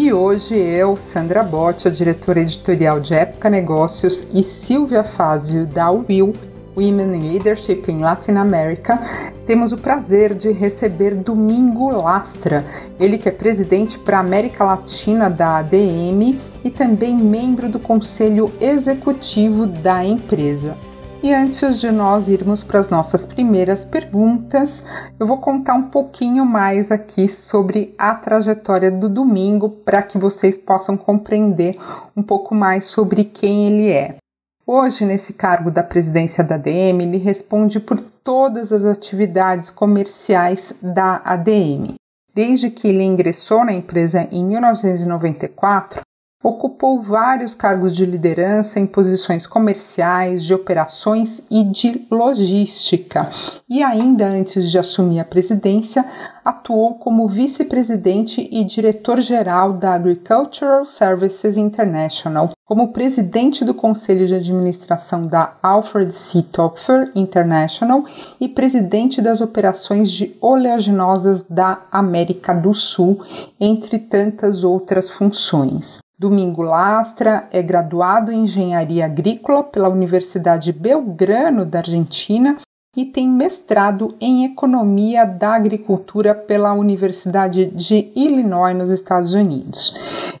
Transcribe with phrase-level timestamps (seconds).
[0.00, 5.90] E hoje eu, Sandra Botti, a diretora editorial de Época Negócios, e Silvia Fazio, da
[5.90, 6.34] Will,
[6.76, 8.96] Women in Leadership in Latin America,
[9.44, 12.64] temos o prazer de receber Domingo Lastra,
[13.00, 18.52] ele que é presidente para a América Latina da ADM e também membro do conselho
[18.60, 20.76] executivo da empresa.
[21.20, 24.84] E antes de nós irmos para as nossas primeiras perguntas,
[25.18, 30.56] eu vou contar um pouquinho mais aqui sobre a trajetória do domingo para que vocês
[30.56, 31.76] possam compreender
[32.16, 34.16] um pouco mais sobre quem ele é.
[34.64, 41.20] Hoje, nesse cargo da presidência da ADM, ele responde por todas as atividades comerciais da
[41.24, 41.94] ADM.
[42.32, 46.02] Desde que ele ingressou na empresa em 1994,
[46.48, 53.28] Ocupou vários cargos de liderança em posições comerciais, de operações e de logística.
[53.68, 56.02] E ainda antes de assumir a presidência,
[56.42, 65.26] atuou como vice-presidente e diretor-geral da Agricultural Services International, como presidente do conselho de administração
[65.26, 66.40] da Alfred C.
[66.50, 68.06] Topfer International
[68.40, 73.22] e presidente das operações de oleaginosas da América do Sul,
[73.60, 75.98] entre tantas outras funções.
[76.18, 82.56] Domingo Lastra é graduado em Engenharia Agrícola pela Universidade Belgrano da Argentina
[82.96, 89.94] e tem mestrado em Economia da Agricultura pela Universidade de Illinois, nos Estados Unidos.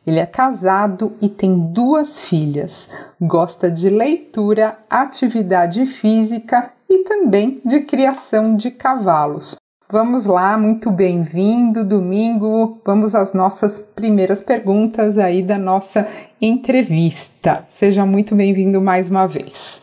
[0.04, 2.90] Ele é casado e tem duas filhas.
[3.20, 9.54] Gosta de leitura, atividade física e também de criação de cavalos.
[9.90, 12.78] Vamos lá, muito bem-vindo, domingo.
[12.84, 16.06] Vamos às nossas primeiras perguntas aí da nossa
[16.38, 17.64] entrevista.
[17.66, 19.80] Seja muito bem-vindo mais uma vez.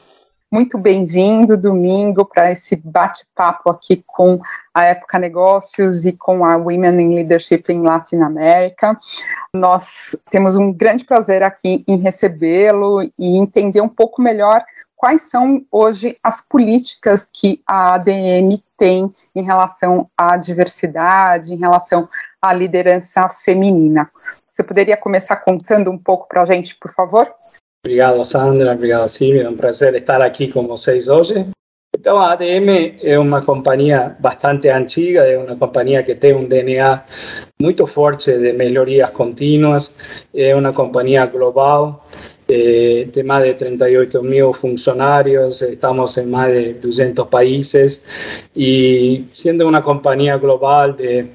[0.51, 4.39] Muito bem-vindo, domingo, para esse bate-papo aqui com
[4.75, 8.95] a Época Negócios e com a Women in Leadership em Latin America.
[9.55, 14.63] Nós temos um grande prazer aqui em recebê-lo e entender um pouco melhor
[14.95, 22.07] quais são hoje as políticas que a ADM tem em relação à diversidade, em relação
[22.41, 24.09] à liderança feminina.
[24.47, 27.33] Você poderia começar contando um pouco para a gente, por favor?
[27.85, 28.73] Obrigado, Sandra.
[28.73, 29.43] Obrigado, Silvia.
[29.43, 31.47] É um prazer estar aqui com vocês hoje.
[31.97, 37.03] Então, a ADM é uma companhia bastante antiga, é uma companhia que tem um DNA
[37.59, 39.95] muito forte de melhorias contínuas,
[40.33, 42.05] é uma companhia global
[42.47, 48.03] de más de 38 mil funcionarios, estamos en más de 200 países
[48.53, 51.31] y siendo una compañía global de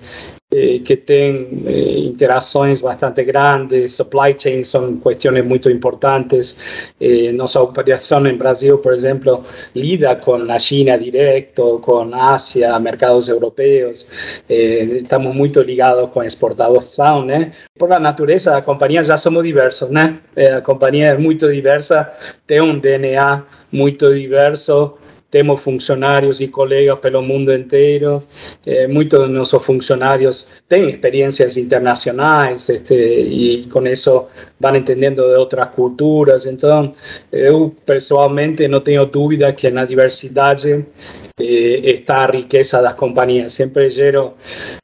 [0.52, 6.56] eh, que tem eh, interações bastante grandes, supply chain são questões muito importantes.
[7.00, 9.44] Eh, nossa operação em Brasil, por exemplo,
[9.74, 14.06] lida com a China direto, com a Ásia, mercados europeus.
[14.48, 17.52] Eh, estamos muito ligados com exportação, né?
[17.78, 20.18] Por a natureza da companhia já somos diversos, né?
[20.36, 22.10] Eh, a companhia é muito diversa,
[22.46, 24.94] tem um DNA muito diverso
[25.30, 28.22] temos funcionários e colegas pelo mundo inteiro.
[28.66, 34.26] Eh, muitos de nossos funcionários têm experiências internacionais este, e com isso
[34.58, 36.46] vão entendendo de outras culturas.
[36.46, 36.92] Então,
[37.30, 40.84] eu pessoalmente não tenho dúvida que na diversidade
[41.38, 43.52] eh, está a riqueza das companhias.
[43.52, 44.34] Sempre gero,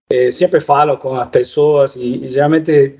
[0.08, 2.94] eh, sempre falo com as pessoas e, e geralmente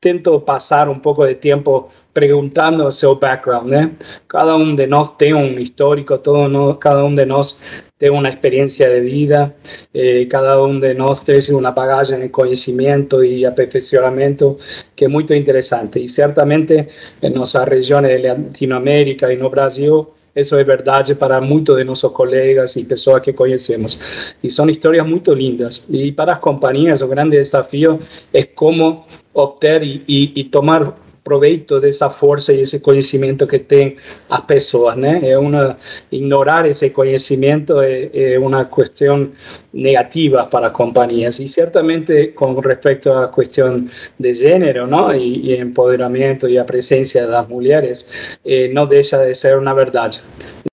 [0.00, 3.92] tento passar um pouco de tempo preguntando o seu background, né?
[4.28, 7.56] Cada um de nós tem um histórico, todo cada um de nós
[7.98, 9.54] tem uma experiência de vida,
[9.94, 14.56] eh, cada um de nós tem uma bagagem de conhecimento e aperfeiçoamento
[14.96, 16.02] que é muito interessante.
[16.02, 16.86] E certamente
[17.22, 22.12] em nossas regiões de Latinoamérica e no Brasil, isso é verdade para muitos de nossos
[22.12, 23.98] colegas e pessoas que conhecemos.
[24.42, 25.84] E são histórias muito lindas.
[25.90, 27.98] E para as companhias, o grande desafio
[28.32, 29.04] é como
[29.34, 30.94] obter e, e, e tomar
[31.30, 33.96] proveito dessa força e esse conhecimento que tem
[34.28, 35.20] as pessoas, né?
[35.22, 35.76] É uma
[36.10, 39.30] ignorar esse conhecimento é, é uma questão
[39.72, 43.86] negativa para companhias e certamente com respeito à questão
[44.18, 45.14] de gênero, não?
[45.14, 48.06] E, e empoderamento e a presença das mulheres,
[48.44, 50.20] eh, não deixa de ser uma verdade.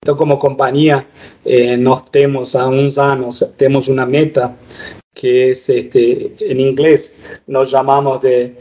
[0.01, 1.05] Então, como companhia,
[1.45, 4.55] eh, nós temos há uns anos temos uma meta
[5.13, 6.99] que é este, em inglês
[7.47, 8.51] nós chamamos de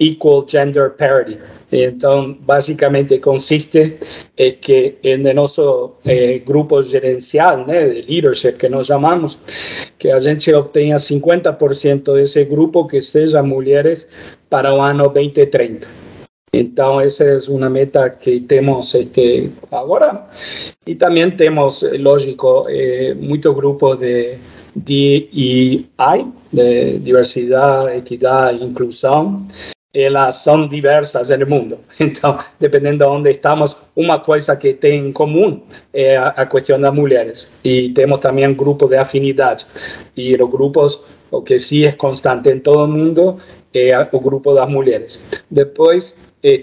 [0.00, 1.38] equal gender parity.
[1.70, 3.98] Então, basicamente consiste
[4.38, 9.38] em que em nosso eh, grupo gerencial, né, de leadership que nós chamamos,
[9.98, 14.08] que a gente obtenha 50% desse grupo que sejam mulheres
[14.48, 15.86] para o ano 2030.
[16.52, 20.26] Então, essa é uma meta que temos este, agora.
[20.86, 24.38] E também temos, lógico, eh, muito grupo de
[24.74, 25.86] DEI,
[26.50, 29.46] de diversidade, equidade e inclusão,
[30.00, 31.78] elas são diversas no mundo.
[32.00, 35.62] Então, dependendo de onde estamos, uma coisa que tem em comum
[35.92, 37.50] é a, a questão das mulheres.
[37.64, 39.66] E temos também um grupo de afinidade.
[40.16, 41.00] E os grupos,
[41.30, 43.38] o que sim é constante em todo o mundo,
[43.74, 45.24] é o grupo das mulheres.
[45.50, 46.14] Depois,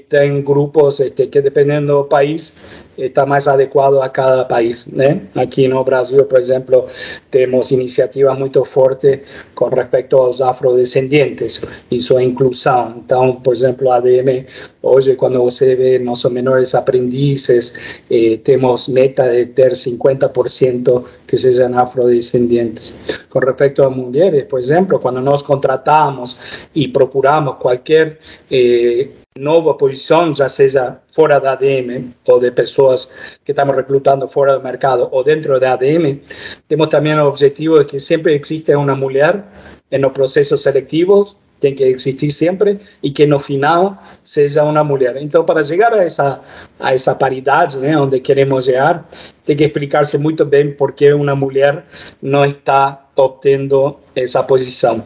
[0.10, 2.54] tem grupos este, que, dependendo do país,
[2.98, 5.22] está mais adequado a cada país, né?
[5.36, 6.86] Aqui no Brasil, por exemplo,
[7.30, 9.20] temos iniciativas muito fortes
[9.54, 11.62] com respeito aos afrodescendentes
[11.92, 12.96] e sua inclusão.
[13.04, 14.46] Então, por exemplo, a ADM,
[14.82, 17.74] hoje, quando você vê nossos menores aprendizes,
[18.10, 22.94] eh, temos meta de ter 50% que sejam afrodescendentes.
[23.30, 26.38] Com respeito às mulheres, por exemplo, quando nós contratamos
[26.74, 28.20] e procuramos qualquer
[28.50, 29.08] eh,
[29.38, 33.10] nova posição, já seja fora da ADM ou de pessoas
[33.44, 36.22] que estamos recrutando fora do mercado ou dentro da ADM,
[36.70, 39.44] temos também o objetivo de que sempre exista uma mulher
[39.92, 45.18] nos processos seletivos, tem que existir sempre e que no final seja uma mulher.
[45.18, 46.42] Então, para chegar a essa
[46.80, 49.06] a essa paridade, né, onde queremos chegar,
[49.44, 51.84] tem que explicar-se muito bem por que uma mulher
[52.22, 55.04] não está obtendo essa posição.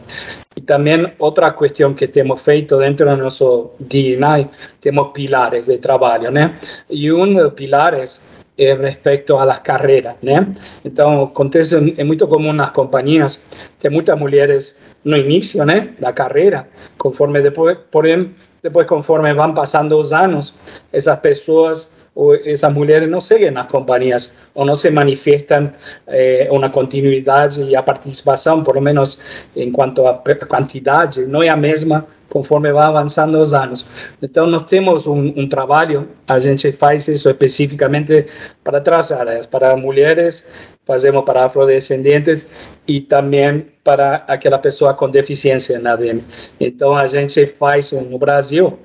[0.70, 4.48] E também outra questão que temos feito dentro do nosso DNA,
[4.80, 6.60] temos pilares de trabalho, né?
[6.88, 8.22] E um dos pilares
[8.56, 10.46] é respeito às carreiras, né?
[10.84, 13.42] Então, acontece, é muito comum nas companhias,
[13.80, 18.32] tem muitas mulheres no início, né, da carreira, conforme depois, porém,
[18.62, 20.54] depois conforme vão passando os anos,
[20.92, 25.72] essas pessoas ou essas mulheres não seguem nas companhias ou não se manifestam
[26.06, 29.18] eh, uma continuidade e a participação, por lo menos
[29.54, 30.14] em quanto a
[30.48, 33.84] quantidade, não é a mesma conforme vai avançando os anos.
[34.22, 38.26] Então, nós temos um, trabalho, a gente faz isso especificamente
[38.64, 40.50] para três áreas, para mulheres,
[40.86, 42.46] fazemos para afrodescendentes
[42.86, 46.20] e também para aquela pessoa com deficiência na ADM.
[46.58, 48.78] Então, a gente faz no Brasil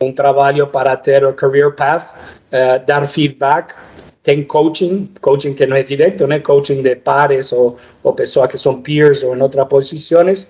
[0.00, 2.08] um trabalho para ter o Career Path,
[2.52, 3.74] uh, dar feedback,
[4.22, 6.38] tem coaching, coaching que não é direto, né?
[6.38, 10.48] Coaching de pares ou, ou pessoas que são peers ou em outras posições.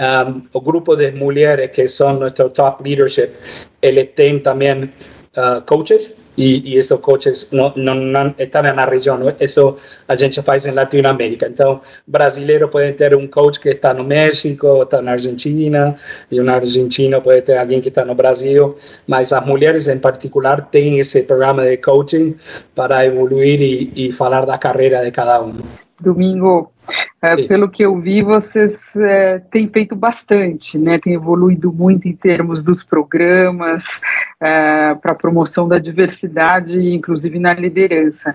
[0.00, 3.30] Um, o grupo de mulheres que são nosso top leadership,
[3.82, 9.18] ele tem também uh, coaches e, e esses coaches não, não, não estão na região,
[9.40, 9.76] isso
[10.08, 11.46] a gente faz em Latinoamérica.
[11.46, 15.94] Então, brasileiro pode ter um coach que está no México, está na Argentina,
[16.30, 18.76] e um argentino pode ter alguém que está no Brasil,
[19.06, 22.34] mas as mulheres em particular têm esse programa de coaching
[22.74, 25.60] para evoluir e, e falar da carreira de cada um.
[26.02, 26.72] Domingo,
[27.20, 30.98] é, pelo que eu vi, vocês é, têm feito bastante, né?
[30.98, 33.84] Tem evoluído muito em termos dos programas
[34.40, 38.34] é, para promoção da diversidade, inclusive na liderança.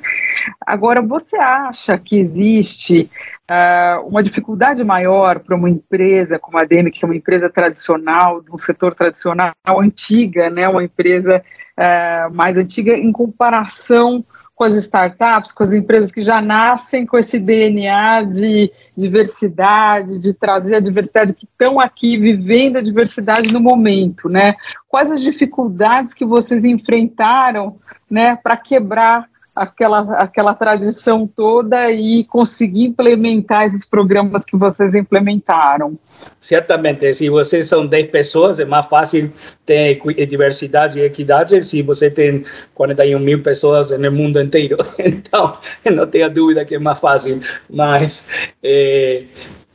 [0.66, 3.10] Agora, você acha que existe
[3.52, 8.42] é, uma dificuldade maior para uma empresa como a DEME, que é uma empresa tradicional,
[8.42, 10.68] de um setor tradicional antiga, né?
[10.68, 11.44] Uma empresa
[11.76, 14.24] é, mais antiga em comparação
[14.58, 20.34] com as startups, com as empresas que já nascem com esse DNA de diversidade, de
[20.34, 24.56] trazer a diversidade, que estão aqui vivendo a diversidade no momento, né?
[24.90, 27.78] Quais as dificuldades que vocês enfrentaram,
[28.10, 35.98] né, para quebrar aquela, aquela tradição toda e conseguir implementar esses programas que vocês implementaram?
[36.40, 39.32] Certamente, se vocês são 10 pessoas, é mais fácil
[39.66, 42.46] ter diversidade e equidade se você tem
[42.76, 44.78] 41 mil pessoas no mundo inteiro.
[45.08, 45.58] Então,
[45.92, 48.28] não tenha dúvida que é mais fácil, mas
[48.62, 49.24] é,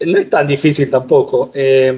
[0.04, 1.50] não é tão difícil tampouco.
[1.54, 1.94] É,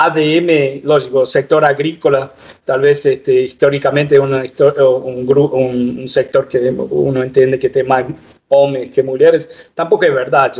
[0.00, 2.32] ADM, lógico, sector agrícola,
[2.64, 8.04] tal vez este, históricamente es un, un, un, sector que uno entiende que tiene más
[8.46, 10.52] hombres que mujeres, tampoco es verdad.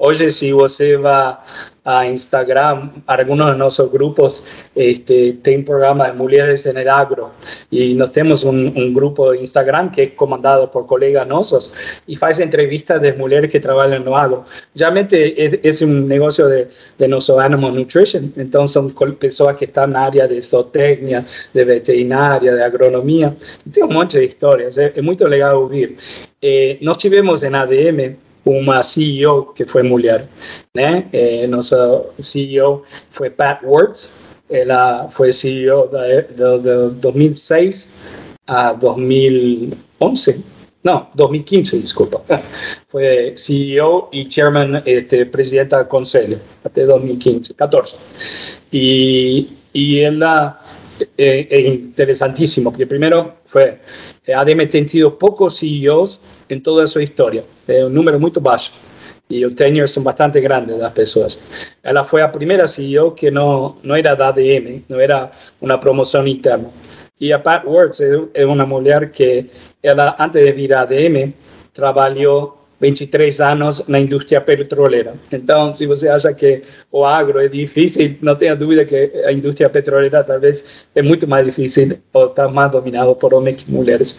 [0.00, 1.36] Hoy si você vai
[1.84, 4.44] a Instagram, algunos de nossos grupos
[4.76, 7.32] este, tem programa de mulheres en el agro
[7.70, 11.72] y nos tenemos un, grupo de Instagram que es comandado por colegas nossos
[12.06, 14.44] y faz entrevistas de mujeres que trabajan no agro.
[14.74, 19.90] Realmente es, es un negocio de, de nuestro Animal Nutrition, entonces son personas que están
[19.90, 21.24] en área de zootecnia,
[21.54, 23.34] de veterinaria, de agronomía.
[23.80, 25.96] Un montón de historias, es, es muy legal oír.
[26.40, 30.28] Eh, nos tivemos en ADM uma CEO que foi mulher,
[30.74, 31.08] né?
[32.20, 34.12] CEO foi Pat Words,
[34.50, 37.92] ela foi CEO de, de, de 2006
[38.46, 40.44] a 2011.
[40.84, 42.22] No, 2015, disculpa.
[42.86, 47.96] Fue CEO y chairman, este, presidenta del consejo, hasta 2015, 14.
[48.70, 50.22] Y, y él
[51.16, 53.80] eh, es interesantísimo, porque primero fue,
[54.34, 58.72] ADM ha tenido pocos CEOs en toda su historia, es un número muy bajo.
[59.30, 61.38] Y los tenures son bastante grandes las personas.
[61.82, 65.30] Ella fue la primera CEO que no, no era de ADM, no era
[65.60, 66.70] una promoción interna.
[67.18, 69.50] Y a Pat Works es una mujer que
[69.82, 71.34] ela, antes de vir a ADM,
[71.72, 75.14] trabalhou 23 anos na indústria petroleira.
[75.32, 79.68] Então, se você acha que o agro é difícil, não tenha dúvida que a indústria
[79.68, 84.18] petroleira talvez é muito mais difícil ou está mais dominado por homens que mulheres.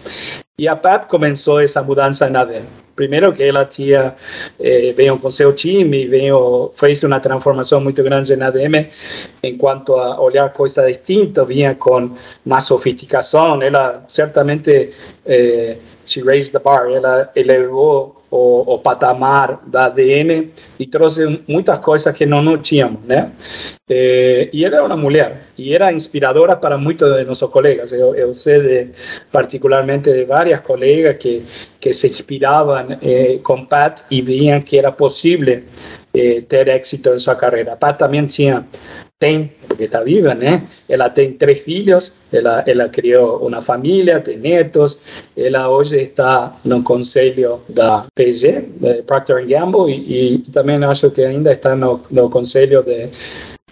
[0.60, 2.66] E a Pat começou essa mudança na ADM.
[2.94, 4.14] Primeiro que ela tinha,
[4.60, 8.90] eh, veio com seu time, veio, fez uma transformação muito grande na ADM,
[9.42, 12.12] enquanto a olhar coisas distintas, vinha com
[12.46, 14.92] mais sofisticação, ela certamente,
[15.26, 21.80] eh, she raised the bar, ela elevou o, o, patamar da ADM e trouxe muitas
[21.80, 23.32] coisas que não, não tínhamos, né?
[23.90, 27.92] Eh, e ela era uma mulher e era inspiradora para muitos de nossos colegas.
[27.92, 28.88] Eu, eu sei de,
[29.32, 31.44] particularmente de várias colegas que,
[31.80, 35.64] que se inspiravam eh, com Pat e viam que era possível
[36.14, 37.76] eh, ter êxito em sua carreira.
[37.76, 38.66] Pat também tinha
[39.20, 40.64] tem, porque está viva, né?
[40.88, 45.02] Ela tem três filhos, ela, ela criou uma família, tem netos,
[45.36, 51.22] ela hoje está no conselho da PG, de Procter Gamble, e, e também acho que
[51.22, 53.10] ainda está no, no conselho de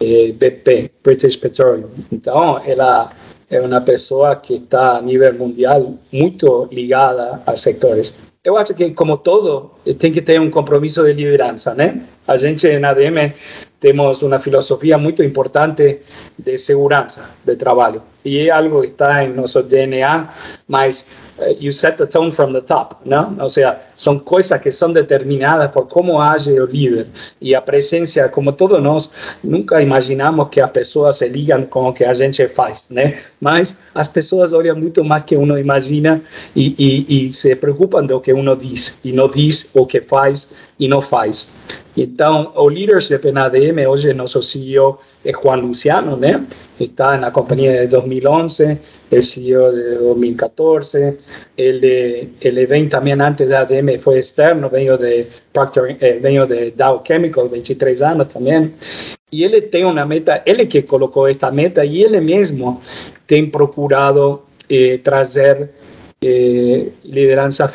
[0.01, 1.89] eh, BP, British Petroleum.
[2.11, 3.13] Então, ela
[3.49, 8.13] é uma pessoa que está a nível mundial muito ligada a setores.
[8.43, 12.01] Eu acho que, como todo, tem que ter um compromisso de liderança, né?
[12.27, 13.33] A gente na ADM
[13.79, 15.99] temos uma filosofia muito importante
[16.37, 18.01] de segurança de trabalho.
[18.25, 20.29] E é algo que está em nosso DNA,
[20.67, 21.07] mas
[21.37, 23.37] uh, you set the tone from the top, não?
[23.39, 27.07] Ou seja, são coisas que são determinadas por como age o líder.
[27.39, 29.09] E a presença, como todos nós,
[29.43, 33.19] nunca imaginamos que as pessoas se ligam com o que a gente faz, né?
[33.39, 36.21] Mas as pessoas olham muito mais que uno imagina
[36.55, 40.53] e, e, e se preocupam do que uno diz, e não diz o que faz
[40.79, 41.47] e não faz.
[41.97, 46.45] Então, o leadership na ADM, hoje nosso CEO é Juan Luciano, né?
[46.79, 48.77] Está na companhia de 2011,
[49.09, 51.17] é CEO de 2014.
[51.57, 57.03] Ele, ele vem também antes da ADM, foi externo, veio de Procter, eh, de Dow
[57.03, 58.75] Chemical, 23 anos também.
[59.31, 62.79] E ele tem uma meta, ele que colocou esta meta e ele mesmo
[63.25, 65.71] tem procurado eh, trazer
[66.21, 67.71] eh, lideranças.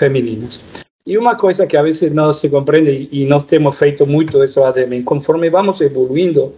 [1.04, 4.62] E uma coisa que a vezes não se compreende e nós temos feito muito isso
[4.62, 6.54] ADM, conforme vamos evoluindo,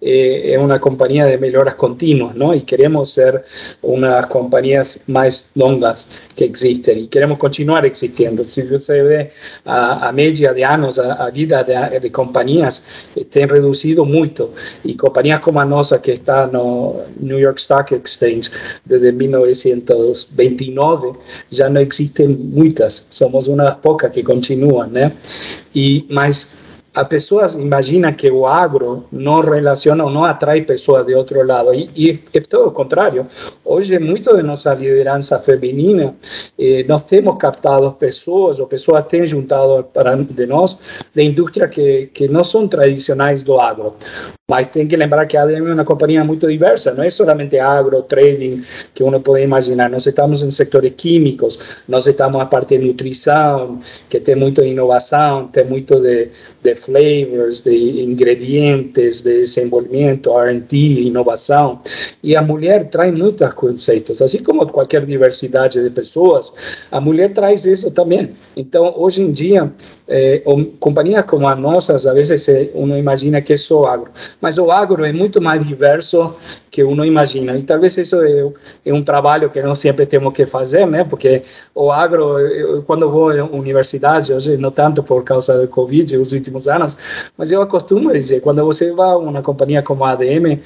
[0.00, 2.54] eh, é uma companhia de melhoras contínuas, não?
[2.54, 3.42] E queremos ser
[3.82, 8.44] uma das companhias mais longas que existem e queremos continuar existindo.
[8.44, 9.30] Se você vê
[9.64, 12.84] a, a média de anos, a, a vida de, de companhias
[13.16, 14.52] eh, tem reduzido muito
[14.84, 15.66] e companhias como a
[15.98, 18.48] que está no New York Stock Exchange
[18.86, 21.14] desde 1929
[21.50, 23.04] já não existem muitas.
[23.10, 25.12] Somos uma das poucas que continuam, né?
[25.74, 26.52] E mas
[26.94, 31.72] as pessoas imaginam que o agro não relaciona ou não atrai pessoas de outro lado.
[31.72, 33.26] E, e é todo o contrário.
[33.64, 36.14] Hoje, muito de nossa liderança feminina,
[36.58, 40.76] eh, nós temos captado pessoas, ou pessoas têm juntado para de nós,
[41.14, 43.94] de indústria que, que não são tradicionais do agro.
[44.50, 47.58] Mas tem que lembrar que a ADM é uma companhia muito diversa, não é somente
[47.58, 48.62] agro, trading,
[48.94, 49.90] que uno pode imaginar.
[49.90, 53.78] Nós estamos em setores químicos, nós estamos na parte de nutrição,
[54.08, 56.30] que tem muito de inovação, tem muito de,
[56.62, 61.82] de flavors, de ingredientes, de desenvolvimento, R&D, inovação.
[62.22, 66.54] E a mulher traz muitos conceitos, assim como qualquer diversidade de pessoas,
[66.90, 68.34] a mulher traz isso também.
[68.56, 69.70] Então, hoje em dia,
[70.80, 75.04] companhias como a nossa, às vezes uno imagina que é só agro, mas o agro
[75.04, 76.36] é muito mais diverso
[76.70, 77.56] que uno imagina.
[77.56, 78.50] E talvez isso é,
[78.86, 81.04] é um trabalho que nós sempre temos que fazer, né?
[81.04, 81.42] Porque
[81.74, 86.32] o agro, eu, quando vou à universidade, hoje não tanto por causa do Covid, os
[86.32, 86.96] últimos anos,
[87.36, 90.60] mas eu acostumo dizer, quando você vai a uma companhia como a ADM,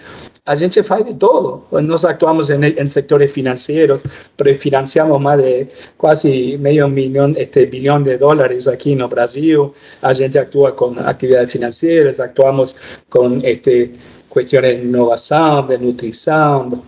[0.45, 1.65] a gente faz de todo.
[1.71, 4.03] Nós atuamos em, em setores financeiros,
[4.37, 9.73] prefinanciamos mais de quase meio milhão, este bilhão de dólares aqui no Brasil.
[10.03, 12.75] A gente atua com atividades financeiras, atuamos
[13.09, 13.93] com este,
[14.33, 16.83] questões de inovação, de nutrição,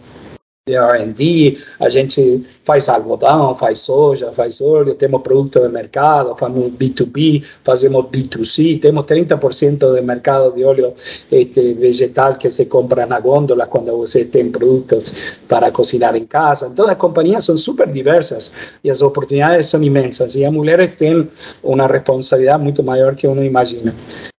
[0.67, 6.71] de R&D, a gente faz algodão, faz soja, faz óleo, temos produto de mercado, fazemos
[6.71, 10.94] B2B, fazemos B2C, temos 30% do mercado de óleo
[11.30, 15.12] este, vegetal que se compra na gôndola quando você tem produtos
[15.47, 16.68] para cozinhar em casa.
[16.73, 18.50] Então, as companhias são super diversas
[18.83, 21.28] e as oportunidades são imensas e as mulheres têm
[21.62, 23.94] uma responsabilidade muito maior que uno imagina.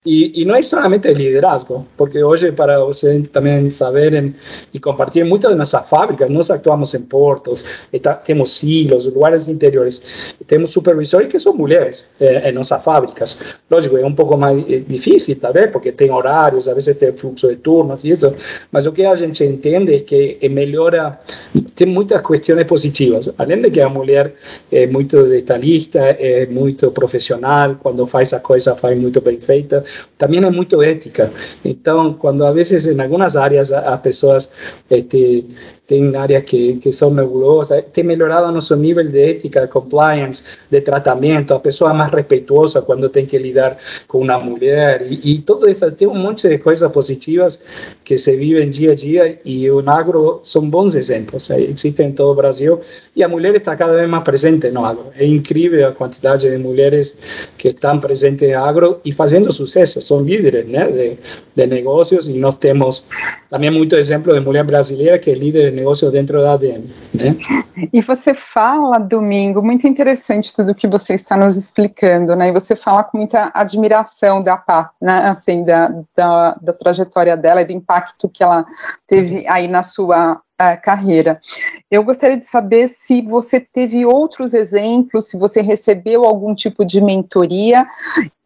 [0.07, 4.37] Y, y, no es solamente el liderazgo, porque hoy para ustedes también saber en,
[4.71, 7.65] y compartir muchas de nuestras fábricas, nos actuamos en puertos,
[8.23, 10.03] tenemos silos, lugares interiores,
[10.47, 13.39] tenemos supervisores que son mujeres eh, en nuestras fábricas.
[13.69, 17.15] Lógico, es un poco más eh, difícil tal vez, porque tiene horarios, a veces tiene
[17.15, 18.35] flujo de turnos y eso,
[18.71, 21.21] pero lo que a gente entiende es que mejora,
[21.75, 24.37] tiene muchas cuestiones positivas, além de que la mujer
[24.71, 29.85] es muy detalhista, es muy profesional, cuando hace esas cosas, hace muy bien feitas,
[30.17, 31.31] también es muy ética.
[31.63, 34.51] Entonces, cuando a veces en algunas áreas a, personas
[34.89, 35.45] este,
[35.87, 40.81] tienen áreas que, que son nebulosas, tem mejorado nuestro nivel de ética, de compliance, de
[40.81, 43.77] tratamiento, a personas más respetuosas cuando tienen que lidiar
[44.07, 45.07] con una mujer.
[45.11, 47.63] Y, y, todo eso, tiene un montón de cosas positivas
[48.03, 49.41] que se viven día a día.
[49.45, 52.73] Y un agro son buenos ejemplos, existen en todo Brasil.
[53.15, 55.11] Y la mujer está cada vez más presente en agro.
[55.17, 57.19] Es increíble la cantidad de mujeres
[57.59, 61.19] que están presentes en agro y haciendo suceso, son líderes de,
[61.55, 63.05] de, negocios y nos tenemos
[63.49, 66.91] también muchos ejemplos de mujeres brasileñas que es líder negócio dentro da ADM.
[67.13, 67.37] Né?
[67.93, 72.49] E você fala, Domingo, muito interessante tudo que você está nos explicando, né?
[72.49, 75.29] E você fala com muita admiração da Pá, né?
[75.29, 78.65] Assim, da, da, da trajetória dela e do impacto que ela
[79.07, 81.39] teve aí na sua a carreira.
[81.91, 87.01] Eu gostaria de saber se você teve outros exemplos, se você recebeu algum tipo de
[87.01, 87.87] mentoria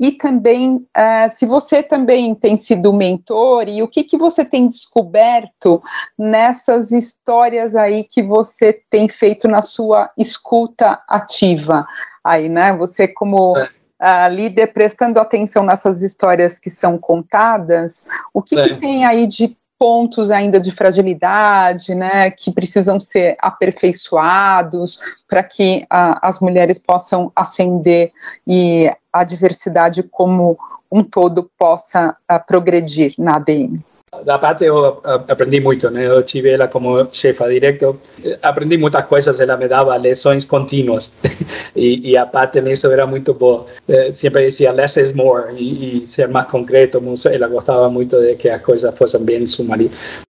[0.00, 4.66] e também uh, se você também tem sido mentor e o que, que você tem
[4.66, 5.82] descoberto
[6.18, 11.86] nessas histórias aí que você tem feito na sua escuta ativa.
[12.24, 12.74] Aí, né?
[12.76, 13.68] Você como é.
[14.00, 18.68] Uh, líder prestando atenção nessas histórias que são contadas, o que, é.
[18.68, 25.84] que, tem aí de pontos ainda de fragilidade, né, que precisam ser aperfeiçoados para que
[25.84, 28.12] uh, as mulheres possam ascender
[28.46, 30.58] e a diversidade como
[30.90, 33.76] um todo possa uh, progredir na ADM.
[34.24, 36.00] Da parte yo aprendí mucho, ¿no?
[36.00, 37.98] Yo tive ela como jefa directo,
[38.42, 41.12] aprendí muchas cosas, ela me daba lecciones continuas
[41.74, 43.66] y, y aparte en eso era muy boa.
[43.86, 48.36] Eh, siempre decía less is more y, y, ser más concreto, ela gostava muito de
[48.36, 49.92] que as coisas fossem bem sumarias,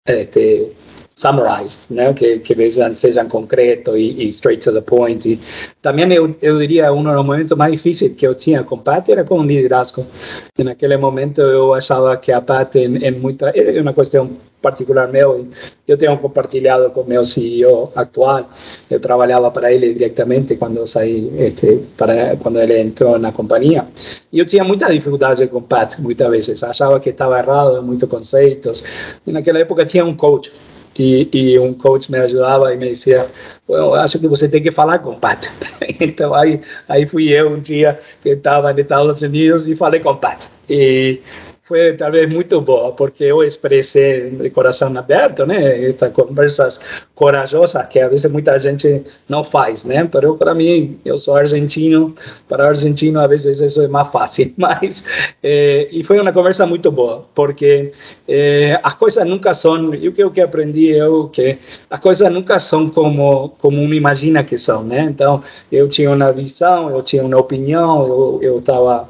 [0.06, 0.72] este,
[1.14, 2.12] summarized, né?
[2.12, 5.28] que, que vejam, sejam concretos e, e, straight to the point.
[5.28, 5.40] E
[5.80, 9.24] também eu, eu diria, um dos momentos mais difíceis que eu tinha com Pat era
[9.24, 10.06] com o liderazgo.
[10.58, 14.30] E naquele momento eu achava que a Pat, em, em muita, é uma questão
[14.62, 15.48] particular meu,
[15.86, 18.48] eu tenho compartilhado com meu CEO atual,
[18.88, 23.84] eu trabalhava para ele diretamente quando eu saí, este, para, quando ele entrou na companhia,
[24.32, 28.08] e eu tinha muita dificuldade com Pat, muitas vezes, achava que estava errado em muitos
[28.08, 28.84] conceitos,
[29.26, 30.52] e naquela época tinha um coach,
[30.98, 33.26] e, e, um coach me ajudava e me dizia,
[33.68, 35.46] eu acho que você tem que falar com o Pat.
[36.00, 40.10] então aí, aí fui eu um dia que estava nos Estados Unidos e falei com
[40.10, 40.46] o Pat.
[40.68, 41.20] E
[41.72, 45.88] foi talvez muito boa, porque eu expressei de coração aberto, né?
[45.88, 46.78] Estas conversas
[47.14, 50.04] corajosas que a vezes muita gente não faz, né?
[50.04, 52.14] Para mim, eu sou argentino,
[52.46, 55.06] para argentino a vezes isso é mais fácil, mas
[55.42, 57.92] e foi uma conversa muito boa, porque
[58.28, 61.58] eh, as coisas nunca são, e o que eu aprendi eu que
[61.88, 65.04] as coisas nunca são como como um imagina que são, né?
[65.04, 69.08] Então, eu tinha uma visão, eu tinha uma opinião, eu estava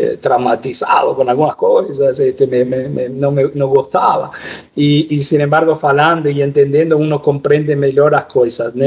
[0.00, 4.30] eh, traumatizado con algunas cosas, este, me, me, no, me, no gustaba.
[4.76, 8.86] Y, y, sin embargo, falando y entendiendo, uno comprende mejor las cosas, ¿no?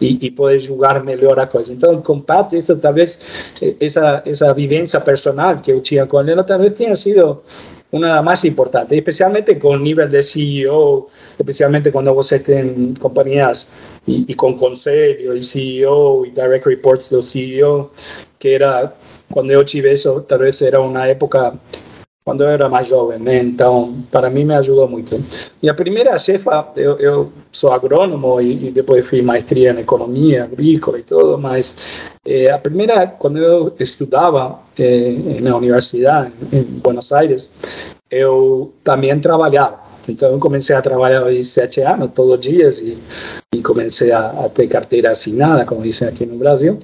[0.00, 1.70] Y, y puede jugar mejor las cosas.
[1.70, 3.18] Entonces, con Pat, eso, tal vez
[3.60, 7.42] eh, esa, esa vivencia personal que yo tenía con él, tal vez tenga sido
[7.90, 12.94] una de las más importantes, especialmente con nivel de CEO, especialmente cuando vos estés en
[12.94, 13.68] compañías
[14.06, 17.90] y, y con consejo y CEO y direct reports del CEO,
[18.38, 18.94] que era
[19.32, 21.58] quando eu tive isso, talvez era uma época
[22.24, 23.38] quando eu era mais jovem, né?
[23.38, 25.20] Então, para mim me ajudou muito.
[25.60, 31.00] Minha primeira chefa, eu, eu sou agrônomo e, e, depois fiz maestria em economia agrícola
[31.00, 31.76] e tudo, mas
[32.24, 37.50] eh, a primeira, quando eu estudava eh, na universidade em Buenos Aires,
[38.08, 39.80] eu também trabalhava.
[40.08, 42.98] Então, eu comecei a trabalhar aos sete anos, todos os dias, e,
[43.54, 46.78] e comecei a, a ter carteira assinada, como dizem aqui no Brasil,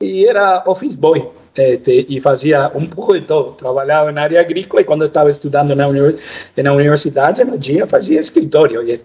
[0.00, 3.54] e era office boy y hacía un poco de todo.
[3.56, 7.50] Trabajaba en área agrícola y cuando estaba estudiando en la, en la universidad, en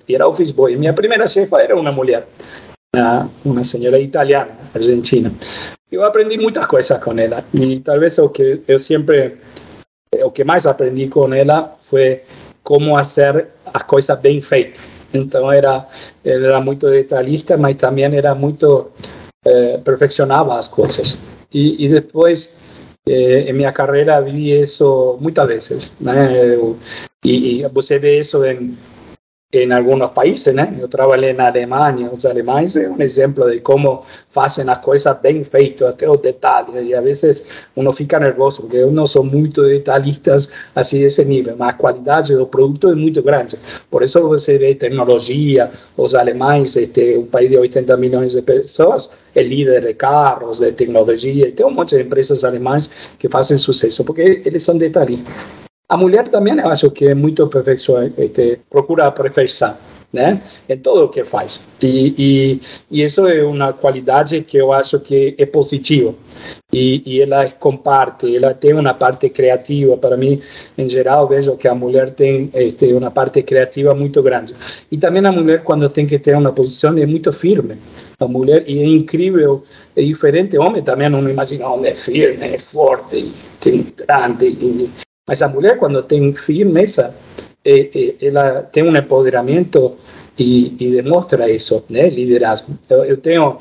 [0.07, 0.75] era office boy.
[0.75, 2.25] Mi primera jefa era una mujer,
[2.93, 5.31] una, una señora italiana, argentina.
[5.91, 9.37] Yo aprendí muchas cosas con ella y tal vez lo que yo siempre,
[10.19, 12.25] lo que más aprendí con ella fue
[12.63, 14.79] cómo hacer las cosas bien feitas.
[15.11, 15.87] Entonces era,
[16.23, 18.55] era muy detallista, pero también era muy
[19.45, 21.19] eh, perfeccionaba las cosas.
[21.51, 22.53] Y, y después
[23.05, 25.91] eh, en mi carrera viví eso muchas veces.
[25.99, 26.13] ¿no?
[27.23, 28.77] Y, y usted ve eso en,
[29.51, 30.77] en algunos países, ¿no?
[30.79, 34.03] Yo trabajé en Alemania, los alemanes es un ejemplo de cómo
[34.35, 38.83] hacen las cosas bien feitas, hasta los detalles, y a veces uno fica nervoso, porque
[38.85, 43.09] uno son muy detallistas así de ese nivel, más calidad de los productos es muy
[43.11, 43.57] grande.
[43.89, 49.09] Por eso se ve tecnología, los alemanes, este, un país de 80 millones de personas,
[49.33, 54.43] el líder de carros, de tecnología, y tengo muchas empresas alemanas que hacen suceso, porque
[54.45, 55.68] ellos son detallistas.
[55.91, 59.75] A mulher também eu acho que é muito perfeição, este, procura a perfeição,
[60.13, 60.43] né?
[60.69, 61.65] Em tudo o que faz.
[61.81, 66.13] E, e, e, isso é uma qualidade que eu acho que é positiva.
[66.71, 69.97] E, e ela comparte, ela tem uma parte criativa.
[69.97, 70.39] Para mim,
[70.77, 74.55] em geral, vejo que a mulher tem este, uma parte criativa muito grande.
[74.91, 77.77] E também a mulher, quando tem que ter uma posição, é muito firme.
[78.19, 79.63] A mulher, e é incrível,
[79.95, 80.55] é diferente.
[80.55, 85.08] O homem também não imagina, o homem é firme, é forte, tem grande.
[85.29, 87.13] Mas a mulher, quando tem firmeza,
[87.63, 89.93] eh, eh, ela tem um empoderamento
[90.35, 92.09] e, demonstra isso, né?
[92.09, 92.73] Liderazgo.
[92.89, 93.59] Eu, eu, tenho,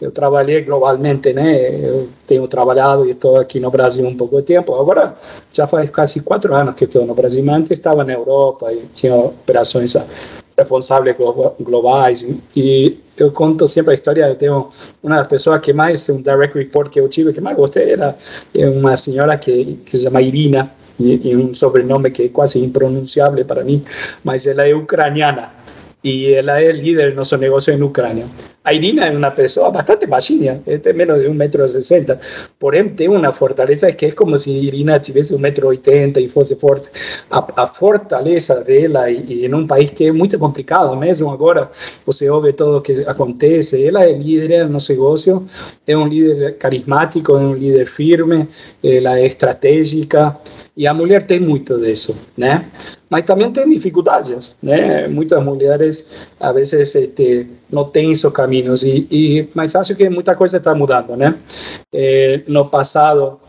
[0.00, 1.74] eu trabalhei globalmente, né?
[1.84, 4.76] Eu tenho trabalhado e estou aqui no Brasil um pouco de tempo.
[4.76, 5.16] Agora
[5.52, 7.42] já faz quase quatro anos que estou no Brasil.
[7.42, 9.96] Mas antes estava na Europa e tinha operações
[10.56, 11.16] responsáveis
[11.60, 14.28] globais e eu conto sempre a história.
[14.28, 14.68] Eu tenho
[15.02, 18.16] uma das pessoas que mais um direct report que eu tive que mais gostei era
[18.54, 23.44] uma senhora que, que se chama Irina e, e um sobrenome que é quase impronunciável
[23.44, 23.84] para mim,
[24.24, 25.52] mas ela é ucraniana
[26.02, 28.26] e ela é líder do nosso negócio em Ucrânia.
[28.64, 32.18] A Irina é uma pessoa bastante baixinha, tem menos de 1,60m,
[32.58, 36.90] porém tem uma fortaleza que é como se Irina tivesse 1,80m e fosse forte.
[37.30, 41.70] A, a fortaleza dela, e, e em um país que é muito complicado mesmo agora,
[42.04, 45.46] você ouve tudo o que acontece, ela é líder no negócio,
[45.86, 48.48] é um líder carismático, é um líder firme,
[48.84, 50.36] ela é estratégica,
[50.78, 52.66] e a mulher tem muito disso, né?
[53.10, 55.08] Mas também tem dificuldades, né?
[55.08, 56.06] Muitas mulheres,
[56.38, 60.76] às vezes, este, não têm esses caminhos, e, e, mas acho que muita coisa está
[60.76, 61.34] mudando, né?
[61.92, 63.40] Eh, no passado,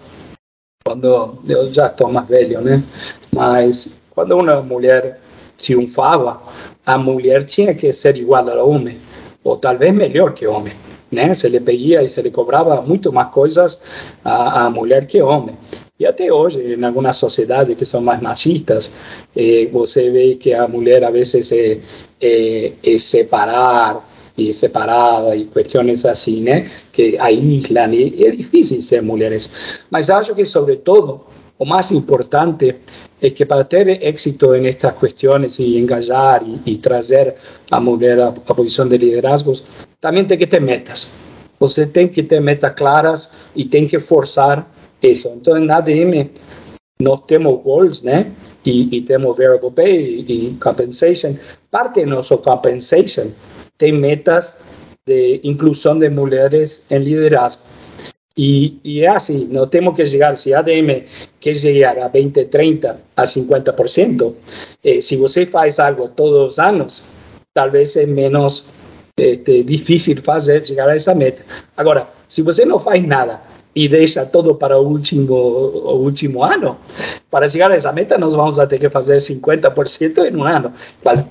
[0.84, 2.84] quando eu já estou mais velho, né?
[3.32, 5.20] Mas quando uma mulher
[5.56, 6.42] triunfava,
[6.84, 8.98] a mulher tinha que ser igual ao homem,
[9.44, 10.74] ou talvez melhor que o homem,
[11.12, 11.32] né?
[11.36, 13.80] Se lhe pedia e se lhe cobrava muito mais coisas
[14.26, 15.56] a, a mulher que o homem.
[16.00, 18.92] E até hoje, em algumas sociedades que são mais machistas,
[19.36, 21.80] eh, você vê que a mulher às vezes é,
[22.22, 24.08] é, é separar
[24.54, 26.66] separada e questões assim, né?
[26.94, 29.50] Que aíslam e é difícil ser mulheres.
[29.92, 31.22] Mas acho que, sobretudo,
[31.58, 32.76] o mais importante
[33.22, 37.36] é que para ter êxito em estas questões e engajar e, e trazer
[37.70, 39.64] a mulher à, à posição de liderazgos,
[40.00, 41.14] também tem que ter metas.
[41.60, 44.66] Você tem que ter metas claras e tem que forçar
[45.02, 45.30] isso.
[45.30, 46.30] Então, na ADM,
[47.02, 48.32] nós temos goals, né?
[48.66, 51.36] E, e temos variable pay e compensation.
[51.72, 53.32] Parte do nosso compensation
[53.78, 54.54] tem metas
[55.06, 57.64] de inclusão de mulheres em liderazgo.
[58.38, 61.04] E, e, é assim, não temos que chegar, se a ADM
[61.40, 64.34] quer chegar a 20, 30, a 50%,
[64.84, 67.04] eh, se você faz algo todos os anos,
[67.54, 68.64] talvez é menos
[69.18, 71.44] este, difícil fazer chegar a essa meta.
[71.76, 73.42] Agora, se você não faz nada
[73.74, 76.78] y deja todo para el último, último año.
[77.30, 80.74] Para llegar a esa meta nos vamos a tener que hacer 50% en un año,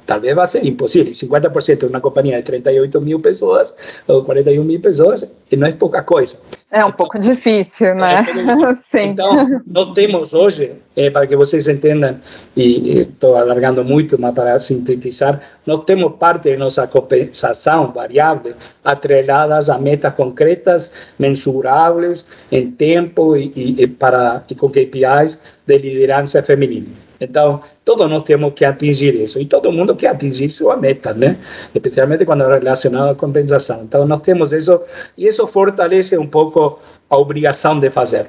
[0.07, 1.11] tal vez va a ser imposible.
[1.11, 3.75] 50% en una compañía de 38 mil personas
[4.07, 6.39] o 41 mil personas no es poca cosa.
[6.71, 8.21] É um pouco difícil, né?
[8.21, 9.11] É Sim.
[9.11, 12.21] Então, nós temos hoje, é, para que vocês entendam,
[12.55, 18.55] e estou alargando muito, mas para sintetizar, nós temos parte de nossa compensação variável
[18.85, 25.79] atreladas a metas concretas, mensuráveis em tempo e, e, e para, e com KPIs de
[25.79, 27.08] liderança feminina.
[27.21, 29.41] Então, todos nós temos que atingir isso.
[29.41, 31.37] E todo mundo quer atingir sua meta, né?
[31.75, 33.83] Especialmente quando é relacionado à compensação.
[33.83, 34.81] Então, nós temos isso,
[35.17, 36.79] e isso fortalece um pouco
[37.11, 38.27] a obrigação de fazer.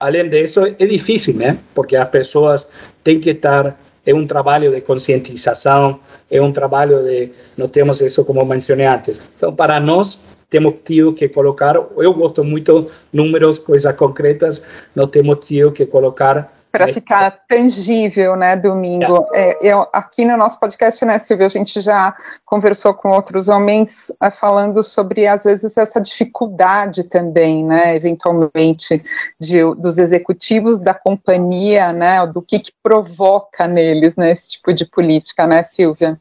[0.00, 1.58] Além disso, é difícil, né?
[1.74, 2.68] Porque as pessoas
[3.02, 3.78] têm que estar.
[4.06, 7.30] É um trabalho de conscientização, é um trabalho de.
[7.56, 9.20] Nós temos isso como mencionei antes.
[9.36, 14.62] Então, para nós, temos tido que colocar, eu gosto muito números, coisas concretas,
[14.94, 19.26] não temos tido que colocar para ficar tangível, né, domingo.
[19.34, 24.12] É, eu, aqui no nosso podcast, né, Silvia, a gente já conversou com outros homens
[24.22, 29.02] é, falando sobre, às vezes, essa dificuldade também, né, eventualmente,
[29.40, 34.86] de, dos executivos da companhia, né, do que, que provoca neles, né, esse tipo de
[34.86, 36.18] política, né, Silvia?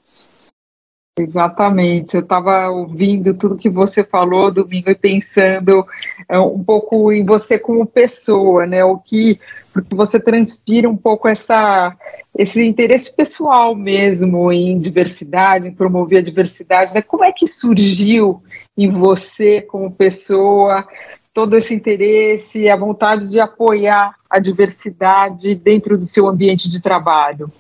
[1.17, 2.15] Exatamente.
[2.15, 5.85] Eu estava ouvindo tudo que você falou, domingo, e pensando
[6.29, 8.85] é, um pouco em você como pessoa, né?
[8.85, 9.39] O que
[9.81, 11.95] porque você transpira um pouco essa
[12.37, 16.93] esse interesse pessoal mesmo em diversidade, em promover a diversidade.
[16.93, 17.01] Né?
[17.01, 18.43] Como é que surgiu
[18.77, 20.85] em você como pessoa
[21.33, 27.51] todo esse interesse, a vontade de apoiar a diversidade dentro do seu ambiente de trabalho?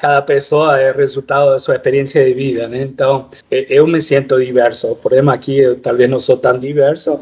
[0.00, 2.82] cada pessoa é resultado da sua experiência de vida, né?
[2.82, 4.90] Então, eu me sinto diverso.
[4.92, 7.20] O problema aqui, eu talvez não sou tão diverso,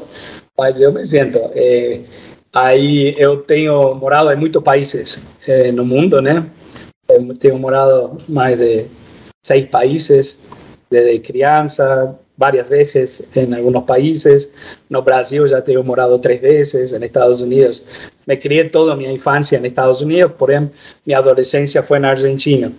[0.56, 1.40] mas eu me sinto.
[1.54, 2.00] É,
[2.52, 6.48] aí eu tenho morado em muitos países é, no mundo, né?
[7.08, 8.86] Eu tenho morado mais de
[9.44, 10.38] seis países
[10.90, 14.48] desde criança, várias vezes em alguns países.
[14.88, 17.84] No Brasil já tenho morado três vezes, nos Estados Unidos.
[18.28, 20.70] Me criei toda a minha infância nos Estados Unidos, porém
[21.06, 22.70] minha adolescência foi na Argentina.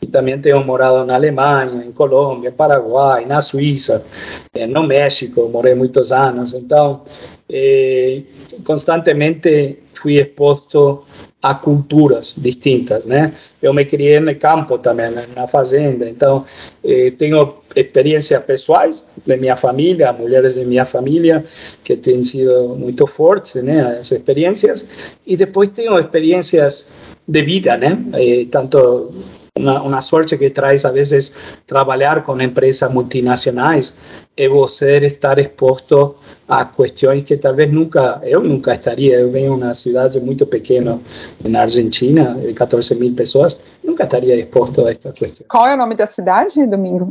[0.00, 4.06] E também tenho morado na Alemanha, em Colômbia, Paraguai, na Suíça,
[4.54, 6.54] eh, no México, morei muitos anos.
[6.54, 7.02] Então,
[7.50, 8.22] eh,
[8.64, 11.04] constantemente fui exposto
[11.42, 13.34] a culturas distintas, né?
[13.60, 16.46] Eu me criei no campo também, na fazenda, então
[16.82, 21.44] eh, tenho experiências pessoais de minha família, mulheres de minha família
[21.84, 23.98] que têm sido muito fortes, né?
[24.00, 24.88] As experiências
[25.26, 26.88] e depois tenho experiências
[27.28, 27.98] de vida, né?
[28.14, 29.12] Eh, tanto
[29.56, 31.32] uma, sorte que traz a vezes
[31.66, 33.96] trabalhar com empresas multinacionais
[34.36, 36.14] é você estar exposto
[36.46, 39.16] a questões que talvez nunca, eu nunca estaria.
[39.18, 41.00] Eu venho de uma cidade muito pequena
[41.42, 45.46] na Argentina, de 14 mil pessoas, nunca estaria exposto a esta questão.
[45.48, 47.08] Qual é o nome da cidade, Domingo?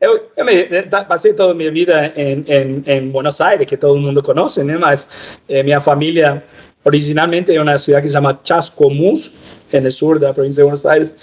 [0.00, 0.64] eu, eu me,
[1.08, 4.78] passei toda a minha vida em, em, em, Buenos Aires, que todo mundo conhece, né?
[4.78, 5.06] mas
[5.48, 6.42] eh, minha família
[6.84, 9.32] originalmente é uma cidade que se chama Chascomús,
[9.72, 11.14] no sur de la provincia de Buenos Aires.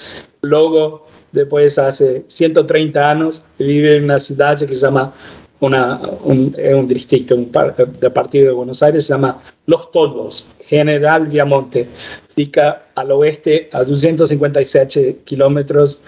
[0.42, 5.14] Luego, después, hace 130 años, vive en una ciudad que se llama,
[5.60, 7.52] una, un, un distrito un
[8.00, 11.88] de partido de Buenos Aires, se llama Los Toldos, General Viamonte.
[12.36, 16.02] Fica al oeste a 257 kilómetros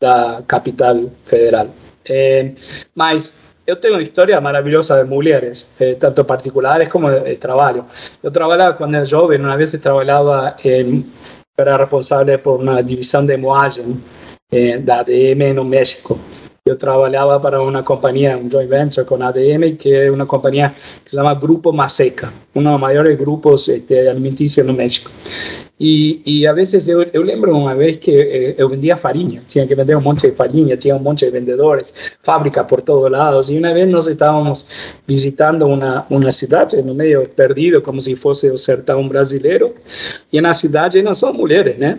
[0.00, 1.70] de la capital federal.
[2.04, 2.54] Eh,
[3.66, 7.84] eu tenho uma história maravilhosa de mulheres, eh, tanto particulares como de, de trabalho.
[8.22, 11.06] Eu trabalhava quando era jovem, uma vez eu trabalhava em
[11.56, 14.02] era responsável por uma divisão de moagem
[14.50, 16.18] eh, da ADM no México.
[16.66, 20.74] Eu trabalhava para uma companhia, um joint venture com a ADM, que é uma companhia
[21.04, 25.10] que se chama Grupo Maseca, um dos maiores grupos este, alimentícios no México.
[25.78, 29.66] E, e a vezes eu, eu lembro uma vez que eh, eu vendia farinha, tinha
[29.66, 33.50] que vender um monte de farinha, tinha um monte de vendedores, fábrica por todos lados.
[33.50, 34.64] E uma vez nós estávamos
[35.06, 39.74] visitando uma, uma cidade no meio perdido, como se fosse o sertão brasileiro,
[40.32, 41.98] e na cidade não são mulheres, né?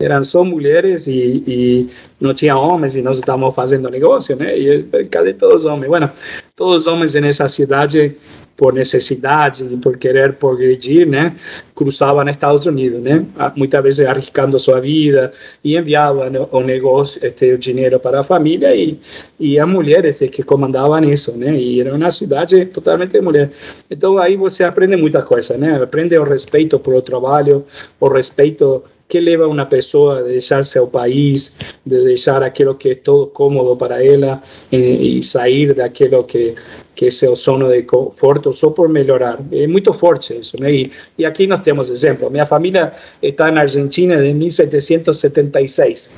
[0.00, 1.88] Eram só mulheres e, e,
[2.20, 4.58] não tinha homens e nós estávamos fazendo negócio, né?
[4.58, 5.88] E cadê todos os homens?
[5.88, 6.10] Bueno,
[6.56, 8.16] todos os homens nessa cidade
[8.60, 11.34] por necessidade por querer progredir, né,
[11.74, 13.24] cruzavam Estados Unidos, né,
[13.56, 15.32] muitas vezes arriscando sua vida
[15.64, 19.00] e enviavam o negócio, este, o dinheiro para a família e,
[19.38, 23.50] e as mulheres que comandavam isso, né, e era uma cidade totalmente de mulher.
[23.90, 27.64] Então aí você aprende muita coisa, né, aprende o respeito pelo trabalho,
[27.98, 32.94] o respeito que leva uma pessoa a deixar seu país, de deixar aquilo que é
[32.94, 36.54] todo cômodo para ela e, e sair daquilo que
[37.00, 39.38] que é seu sono de conforto só por melhorar.
[39.52, 40.70] É muito forte isso, né?
[40.70, 42.28] E, e aqui nós temos exemplo.
[42.28, 42.92] Minha família
[43.22, 46.10] está na Argentina de 1776.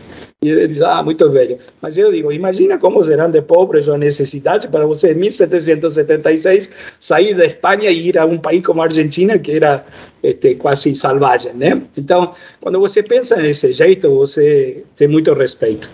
[0.42, 1.57] E ele diz, ah, muito velho.
[1.81, 7.35] Mas eu digo, imagina como serão de pobres ou necessidade para você, em 1776, sair
[7.35, 9.85] da Espanha e ir a um país como a Argentina, que era
[10.22, 11.82] este, quase selvagem, né?
[11.96, 15.88] Então, quando você pensa nesse jeito, você tem muito respeito.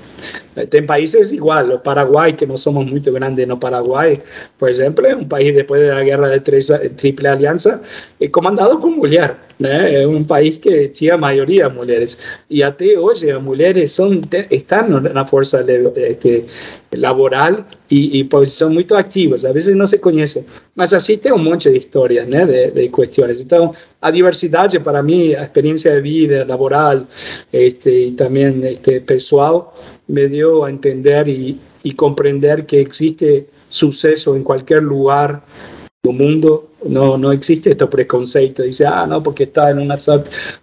[0.71, 4.21] Tem países igual, o Paraguai, que nós somos muito grandes no Paraguai,
[4.59, 7.81] por exemplo, é um país depois da guerra de três, Triple Aliança,
[8.21, 10.03] é comandado por mulher, né?
[10.03, 12.19] É um país que tinha a maioria de mulheres.
[12.51, 16.45] E até hoje as mulheres são, estão na força de, este,
[16.97, 19.45] laboral e, e posição muito ativas.
[19.45, 22.89] Às vezes não se conhecem, mas assim tem um monte de histórias, né, de, de
[22.89, 23.41] questões.
[23.41, 27.07] Então, a diversidade para mim, a experiência de vida laboral
[27.53, 29.77] este, e também este, pessoal,
[30.09, 35.45] me deu a entender e, e compreender que existe sucesso em qualquer lugar
[36.05, 38.63] do mundo no, no existe este preconceito.
[38.63, 39.97] Dice, ah, no, porque está en una,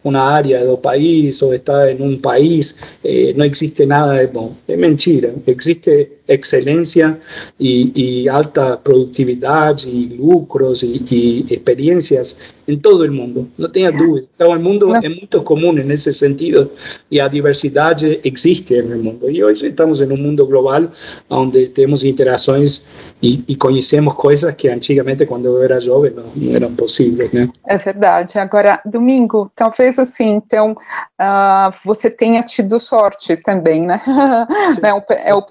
[0.04, 4.58] una área del país o está en un país, eh, no existe nada de bueno.
[4.68, 5.30] Es mentira.
[5.46, 7.20] Existe excelencia
[7.60, 13.48] y, y alta productividad y lucros y, y, experiencias en todo el mundo.
[13.58, 14.24] No tenga duda.
[14.38, 14.96] Todo el mundo no.
[14.96, 16.72] es muy común en ese sentido
[17.10, 19.30] y la diversidad existe en el mundo.
[19.30, 20.90] Y hoy estamos en un mundo global
[21.30, 22.86] donde tenemos interacciones
[23.22, 27.50] y, y conocemos cosas que antiguamente cuando era joven não, não era possível, né?
[27.66, 28.38] É verdade.
[28.38, 34.02] Agora, domingo, talvez assim, então, uh, você tenha tido sorte também, né?
[34.84, 35.44] é, o, é o,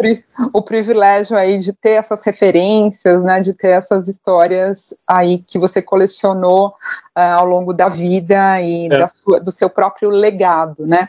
[0.52, 3.40] o privilégio aí de ter essas referências, né?
[3.40, 8.88] De ter essas histórias aí que você colecionou uh, ao longo da vida e é.
[8.88, 11.08] da sua, do seu próprio legado, né?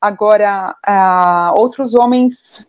[0.00, 2.66] Agora, uh, outros homens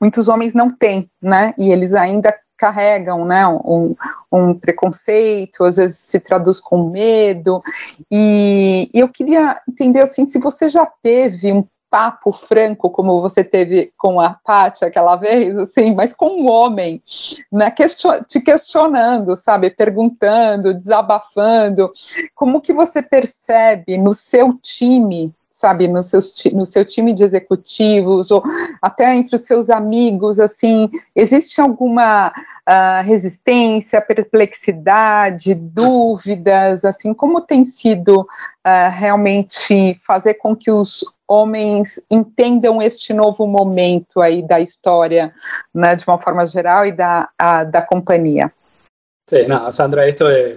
[0.00, 1.52] muitos homens não têm, né?
[1.58, 3.94] E eles ainda carregam né, um,
[4.32, 7.62] um, preconceito, às vezes se traduz com medo.
[8.10, 11.64] E, e eu queria entender assim, se você já teve um
[11.94, 17.00] papo franco como você teve com a Paty aquela vez, assim, mas com um homem,
[17.52, 21.92] né, question te questionando, sabe, perguntando, desabafando,
[22.34, 28.32] como que você percebe no seu time sabe, no, seus, no seu time de executivos,
[28.32, 28.42] ou
[28.82, 37.64] até entre os seus amigos, assim, existe alguma uh, resistência, perplexidade, dúvidas, assim, como tem
[37.64, 45.32] sido uh, realmente fazer com que os homens entendam este novo momento aí da história,
[45.72, 48.52] né, de uma forma geral, e da, a, da companhia?
[49.26, 50.56] Sí, no, Sandra, esto es,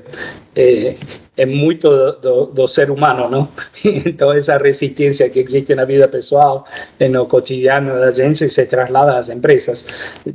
[0.53, 0.97] eh,
[1.37, 3.51] es mucho do, do, ser humano, ¿no?
[4.17, 6.63] Toda esa resistencia que existe en la vida personal,
[6.99, 9.87] en lo cotidiano de la gente, se traslada a las empresas.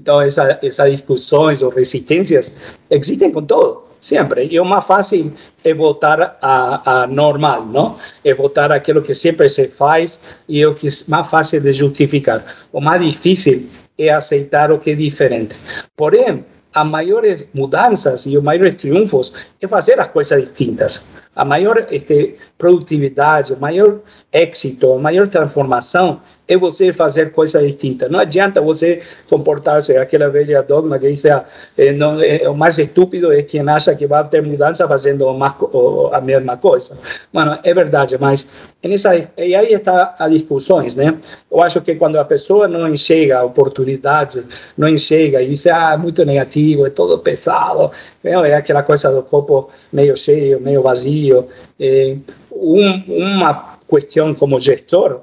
[0.02, 2.54] Todas esas esa discusiones o resistencias
[2.88, 4.44] existen con todo, siempre.
[4.44, 7.98] Y lo más fácil es votar a, a normal, ¿no?
[8.24, 10.18] Es votar aquello que siempre se hace
[10.48, 12.46] y lo que es más fácil de justificar.
[12.72, 15.54] Lo más difícil es aceptar lo que es diferente.
[15.94, 21.04] Por ejemplo, a maiores mudanças os maiores triunfos é fazer as coisas distintas.
[21.34, 24.00] A maior este, produtividade, o maior
[24.32, 28.10] êxito, a maior transformação é você fazer coisas distintas.
[28.10, 33.32] Não adianta você comportar-se aquela velha dogma que diz eh, não, eh, o mais estúpido
[33.32, 36.98] é quem acha que vai ter mudança fazendo a mesma coisa.
[37.32, 38.48] Mano, é verdade, mas
[38.82, 41.16] nessa, e aí está as discussões, né?
[41.50, 44.44] Eu acho que quando a pessoa não enxerga a oportunidade,
[44.76, 47.90] não enxerga e diz, ah, muito negativo, é todo pesado,
[48.24, 51.46] é aquela coisa do copo meio cheio, meio vazio.
[51.78, 52.16] É,
[52.50, 55.20] um, uma questão como gestor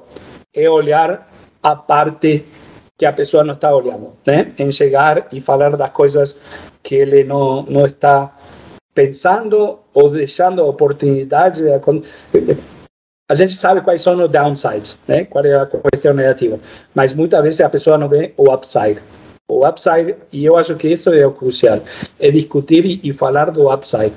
[0.53, 1.29] é olhar
[1.61, 2.45] a parte
[2.97, 4.53] que a pessoa não está olhando, né?
[4.57, 6.39] Em chegar e falar das coisas
[6.83, 8.35] que ele não, não está
[8.93, 11.63] pensando ou deixando oportunidade.
[13.29, 15.23] A gente sabe quais são os downsides, né?
[15.25, 16.59] Qual é a questão negativa.
[16.93, 19.01] Mas muitas vezes a pessoa não vê o upside.
[19.49, 21.81] O upside, e eu acho que isso é o crucial,
[22.19, 24.13] é discutir e falar do upside.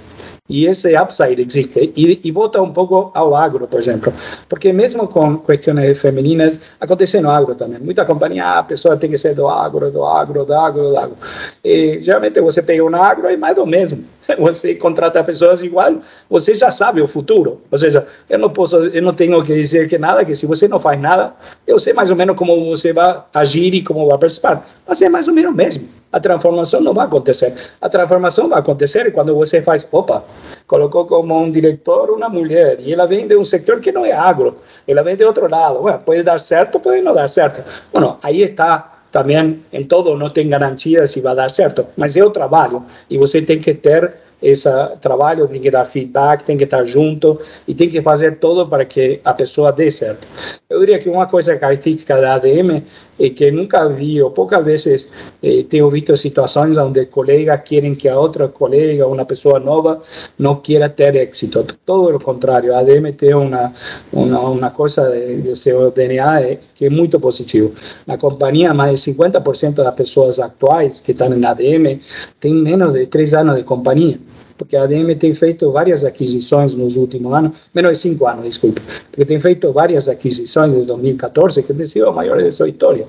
[0.52, 1.92] E esse upside existe.
[1.96, 4.12] E, e volta um pouco ao agro, por exemplo.
[4.50, 7.78] Porque mesmo com questões femininas, acontece no agro também.
[7.80, 10.98] Muita companhia, ah, a pessoa tem que ser do agro, do agro, do agro, do
[10.98, 11.16] agro.
[11.64, 14.04] E geralmente você pega um agro e mais do mesmo.
[14.38, 15.96] Você contrata pessoas igual,
[16.28, 17.60] você já sabe o futuro.
[17.70, 20.68] Ou seja, eu não posso, eu não tenho que dizer que nada, que se você
[20.68, 21.34] não faz nada,
[21.66, 24.66] eu sei mais ou menos como você vai agir e como vai participar.
[24.86, 25.88] Mas é mais ou menos mesmo.
[26.12, 27.54] A transformação não vai acontecer.
[27.80, 30.22] A transformação vai acontecer quando você faz, opa,
[30.66, 34.12] colocou como um diretor uma mulher e ela vem de um setor que não é
[34.12, 35.82] agro, ela vem de outro lado.
[36.04, 37.64] Pode dar certo, pode não dar certo.
[37.90, 42.24] Bueno, aí está também em todo não tem garantia se vai dar certo, mas é
[42.24, 44.68] o trabalho e você tem que ter esse
[45.00, 48.84] trabalho, tem que dar feedback, tem que estar junto e tem que fazer tudo para
[48.84, 50.26] que a pessoa dê certo.
[50.68, 52.82] Eu diria que uma coisa característica da ADM
[53.26, 58.08] é que nunca vi, ou poucas vezes eh, tenho visto situações onde colegas querem que
[58.08, 60.02] a outra colega, uma pessoa nova,
[60.38, 61.64] não queira ter êxito.
[61.86, 63.72] Todo o contrário, a ADM tem uma,
[64.12, 67.72] uma, uma coisa de, de seu DNA que é muito positivo.
[68.06, 72.00] Na companhia, mais de 50% das pessoas atuais que estão na ADM
[72.40, 74.18] têm menos de três anos de companhia
[74.62, 78.80] porque a ADM tem feito várias aquisições nos últimos anos, menos de cinco anos, desculpe,
[79.10, 83.08] porque tem feito várias aquisições desde 2014, que tem sido a maior de sua história.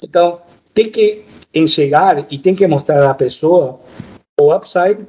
[0.00, 0.38] Então,
[0.72, 3.80] tem que em chegar e tem que mostrar à pessoa
[4.40, 5.00] o upside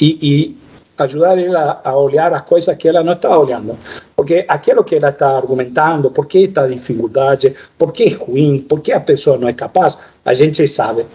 [0.00, 0.56] e, e
[0.96, 3.76] ajudar ela a olhar as coisas que ela não está olhando.
[4.14, 8.80] Porque aquilo que ela está argumentando, por que está dificuldade, por que é ruim, por
[8.80, 11.06] que a pessoa não é capaz, a gente sabe.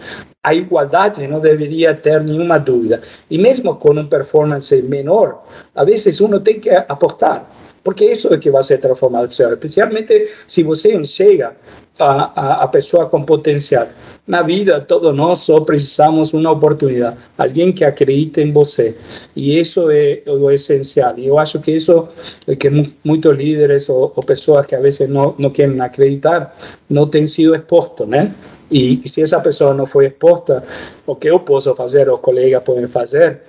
[0.42, 3.02] A igualdade não deveria ter nenhuma dúvida.
[3.30, 5.44] E mesmo com um performance menor,
[5.74, 7.50] a vezes uno tem que aportar.
[7.82, 11.56] Porque isso é que vai ser transformado, especialmente se você chega
[11.98, 13.88] a, a, a pessoa com potencial.
[14.26, 18.94] Na vida, todos nós só precisamos uma oportunidade, alguém que acredite em você.
[19.34, 21.18] E isso é o essencial.
[21.18, 22.08] E eu acho que isso
[22.46, 22.68] é que
[23.02, 26.54] muitos líderes ou, ou pessoas que às vezes não, não querem acreditar
[26.90, 28.34] não têm sido expostos, né?
[28.70, 30.62] E, e se essa pessoa não foi exposta,
[31.06, 33.42] o que eu posso fazer, os colegas podem fazer,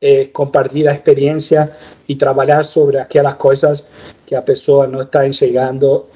[0.00, 1.72] é compartilhar a experiência
[2.06, 3.88] e trabalhar sobre aquelas coisas
[4.26, 6.06] que a pessoa não está enxergando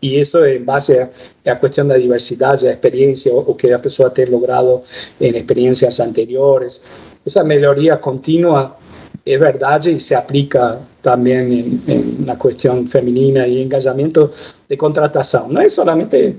[0.00, 1.10] y eso en base a,
[1.44, 4.82] la cuestión de la diversidad, de la experiencia, o, que la persona ha logrado
[5.20, 6.82] en experiencias anteriores.
[7.24, 8.76] Esa mejoría continua
[9.24, 14.32] es verdad y se aplica también en, la cuestión femenina y engajamiento
[14.68, 15.52] de contratación.
[15.52, 16.36] No es solamente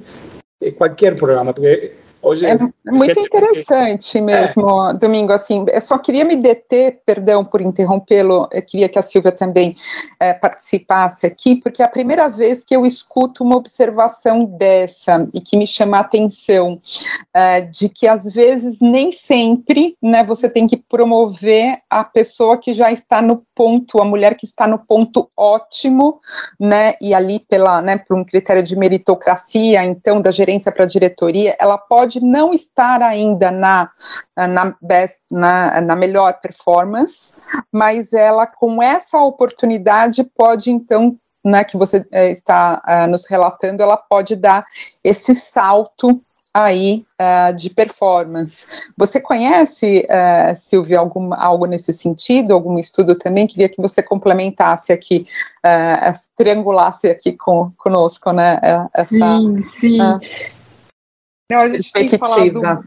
[0.78, 4.22] cualquier programa, porque Hoje, é muito interessante que...
[4.22, 4.94] mesmo, é.
[4.94, 5.32] Domingo.
[5.32, 9.76] Assim, eu só queria me deter, perdão por interrompê-lo, eu queria que a Silvia também
[10.20, 15.40] é, participasse aqui, porque é a primeira vez que eu escuto uma observação dessa e
[15.40, 16.82] que me chama a atenção,
[17.34, 22.74] é, de que às vezes nem sempre né, você tem que promover a pessoa que
[22.74, 26.20] já está no ponto, a mulher que está no ponto ótimo,
[26.60, 30.88] né, e ali pela, né, por um critério de meritocracia, então da gerência para a
[30.88, 33.90] diretoria, ela pode pode não estar ainda na,
[34.36, 37.34] na, best, na, na melhor performance,
[37.70, 43.84] mas ela, com essa oportunidade, pode então né, que você é, está uh, nos relatando,
[43.84, 44.66] ela pode dar
[45.04, 46.22] esse salto
[46.54, 48.92] aí uh, de performance.
[48.98, 53.48] Você conhece, uh, Silvia, algum, algo nesse sentido, algum estudo também?
[53.48, 55.26] Queria que você complementasse aqui,
[56.36, 58.60] triangulasse aqui com, conosco, né?
[58.94, 59.98] Essa, sim, sim.
[61.50, 62.84] Não, a gente tem falado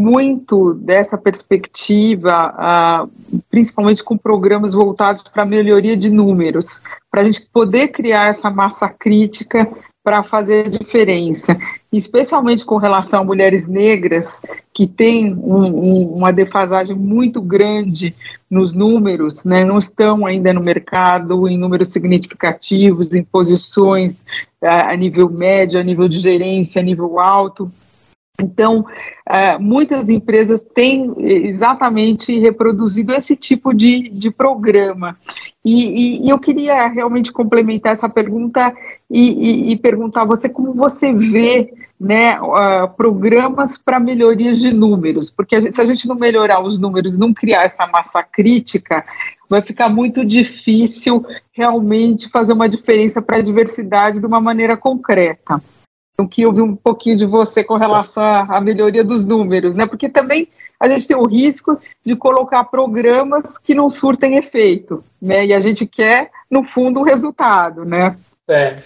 [0.00, 6.80] muito dessa perspectiva, uh, principalmente com programas voltados para melhoria de números,
[7.10, 9.68] para a gente poder criar essa massa crítica
[10.04, 11.58] para fazer a diferença,
[11.92, 14.40] especialmente com relação a mulheres negras
[14.72, 18.14] que têm um, um, uma defasagem muito grande
[18.48, 24.24] nos números, né, não estão ainda no mercado em números significativos, em posições
[24.62, 27.70] uh, a nível médio, a nível de gerência, a nível alto.
[28.40, 35.18] Então, uh, muitas empresas têm exatamente reproduzido esse tipo de, de programa.
[35.64, 38.72] E, e, e eu queria realmente complementar essa pergunta
[39.10, 42.38] e, e perguntar a você como você vê né,
[42.96, 47.64] programas para melhorias de números, porque se a gente não melhorar os números, não criar
[47.64, 49.04] essa massa crítica,
[49.48, 55.60] vai ficar muito difícil realmente fazer uma diferença para a diversidade de uma maneira concreta.
[56.20, 59.86] Eu queria ouvir um pouquinho de você com relação à melhoria dos números, né?
[59.86, 60.48] Porque também
[60.80, 65.46] a gente tem o risco de colocar programas que não surtem efeito, né?
[65.46, 68.16] E a gente quer, no fundo, o resultado, né?
[68.48, 68.78] É,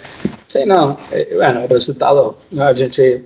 [0.47, 0.99] sei não.
[1.11, 3.25] É, o resultado a gente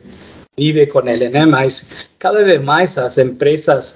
[0.57, 1.45] vive com ele, né?
[1.45, 1.85] Mas
[2.17, 3.93] cada vez mais as empresas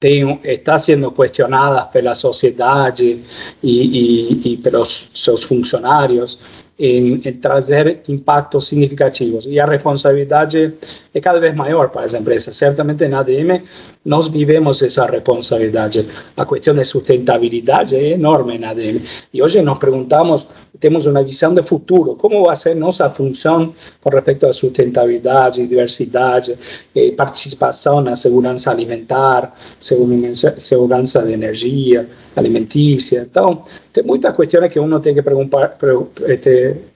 [0.00, 0.40] têm,
[0.80, 3.24] sendo questionadas pela sociedade
[3.62, 6.40] e, e, e pelos seus funcionários
[6.78, 9.46] en, en, trazer impactos significativos.
[9.46, 10.74] E a responsabilidade
[11.14, 12.56] é cada vez maior para as empresas.
[12.56, 13.62] Certamente na ADM
[14.04, 16.06] nós vivemos essa responsabilidade.
[16.36, 19.02] A questão de sustentabilidade é enorme na ADM.
[19.32, 20.46] E hoje nos perguntamos,
[20.78, 26.56] temos uma visão de futuro, como vai ser nossa função com respeito à sustentabilidade, diversidade,
[26.94, 33.26] eh, participação na segurança alimentar, segurança de energia, alimentícia.
[33.28, 35.22] Então, tem muitas questões que uno tem que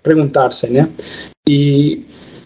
[0.02, 0.88] perguntar-se, né?
[1.48, 2.04] E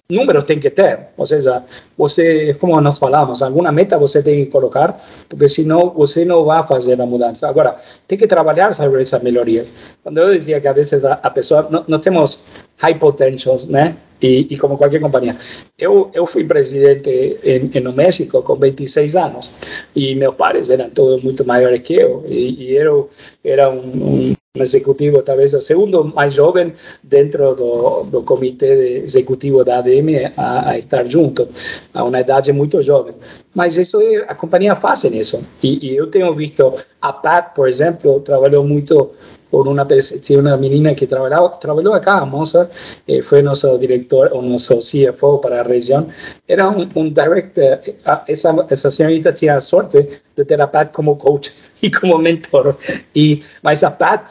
[0.09, 1.64] números tem que ter, ou seja,
[1.97, 6.62] você, como nós falamos, alguma meta você tem que colocar, porque senão você não vai
[6.66, 7.49] fazer a mudança.
[7.49, 9.72] Agora, tem que trabalhar sobre essas melhorias.
[10.03, 12.39] Quando eu dizia que às vezes a, a pessoa, nós temos
[12.77, 13.97] high potentials, né?
[14.22, 15.37] E, e, como qualquer companhia.
[15.79, 17.11] Eu, eu fui presidente
[17.43, 19.51] em, em, no México com 26 anos
[19.95, 23.11] e meus pais eram todos muito maiores que eu e, e eu
[23.45, 29.78] era um um executivo, talvez o segundo mais jovem dentro do, do comitê executivo da
[29.78, 31.48] ADM a, a, estar junto,
[31.92, 33.14] a uma idade muito jovem.
[33.52, 35.44] Mas isso é, a companhia faz isso.
[35.61, 39.11] E, e eu tenho visto, a PAT, por exemplo, trabalhou muito
[39.55, 39.86] por una,
[40.30, 42.68] una menina que trabajaba, trabajó acá, Moza,
[43.07, 46.09] eh, fue nuestro director o nuestro CFO para la región,
[46.48, 47.96] era un, un director, eh,
[48.26, 51.50] esa, esa señorita tenía suerte de tener a Pat como coach
[51.80, 52.76] y como mentor,
[53.14, 54.30] y, mas a Pat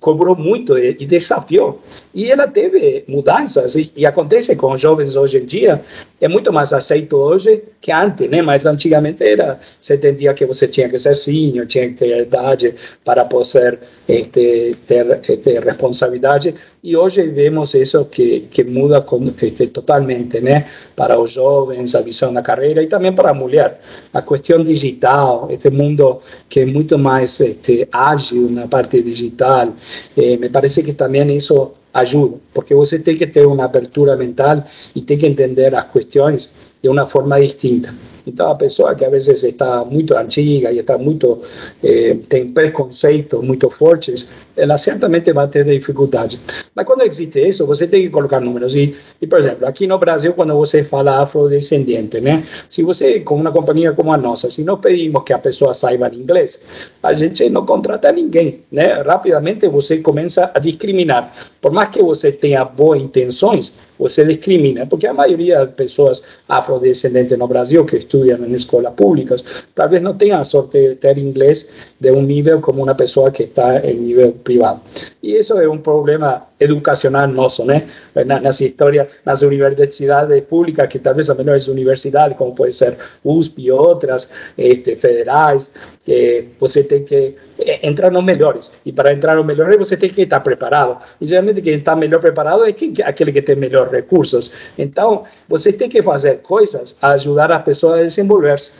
[0.00, 1.80] cobrou muito e, e desafiou.
[2.14, 5.82] E ela teve mudanças, e, e, acontece com os jovens hoje em dia,
[6.20, 8.42] é muito mais aceito hoje que antes, né?
[8.42, 12.74] Mas antigamente era, você entendia que você tinha que ser senior, tinha que ter idade
[13.04, 16.54] para poder este, ter, ter responsabilidade,
[16.84, 20.66] e hoje vemos isso que, que muda com, este, totalmente, né?
[20.94, 23.80] Para os jovens, a visão da carreira, e também para a mulher.
[24.12, 29.71] A questão digital, este mundo que é muito mais este, ágil na parte digital,
[30.16, 34.64] eh, me parece que também isso ajuda, porque você tem que ter uma abertura mental
[34.94, 36.50] e tem que entender as questões
[36.82, 37.94] de uma forma distinta.
[38.26, 41.40] Então, a pessoa que às vezes está muito antiga e está muito
[41.82, 46.38] eh, tem preconceitos muito fortes, ela certamente vai ter dificuldade.
[46.74, 48.74] Mas quando existe isso, você tem que colocar números.
[48.74, 52.44] E, e por exemplo, aqui no Brasil, quando você fala afrodescendente, né?
[52.68, 56.10] Se você, com uma companhia como a nossa, se nós pedimos que a pessoa saiba
[56.14, 56.60] inglês,
[57.02, 59.02] a gente não contrata ninguém, né?
[59.02, 61.32] Rapidamente você começa a discriminar.
[61.60, 67.38] Por mais que você tenha boas intenções, você discrimina, porque a maioria das pessoas afrodescendentes
[67.38, 69.42] no Brasil que estudam em escolas públicas,
[69.74, 73.44] talvez não tenham a sorte de ter inglês de um nível como uma pessoa que
[73.44, 74.80] está em nível privado.
[75.22, 77.88] E isso é um problema educacional nosso, né?
[78.26, 83.70] Nas histórias, nas universidades públicas, que talvez as melhores universidades, como pode ser USP e
[83.70, 85.70] outras, este, federais,
[86.04, 87.34] que você tem que
[87.82, 88.72] entrar nos melhores.
[88.84, 90.98] E para entrar nos melhores, você tem que estar preparado.
[91.20, 94.52] E geralmente quem está melhor preparado é aquele que tem melhores recursos.
[94.78, 98.72] Então, você tem que fazer coisas a ajudar a pessoa a desenvolver-se.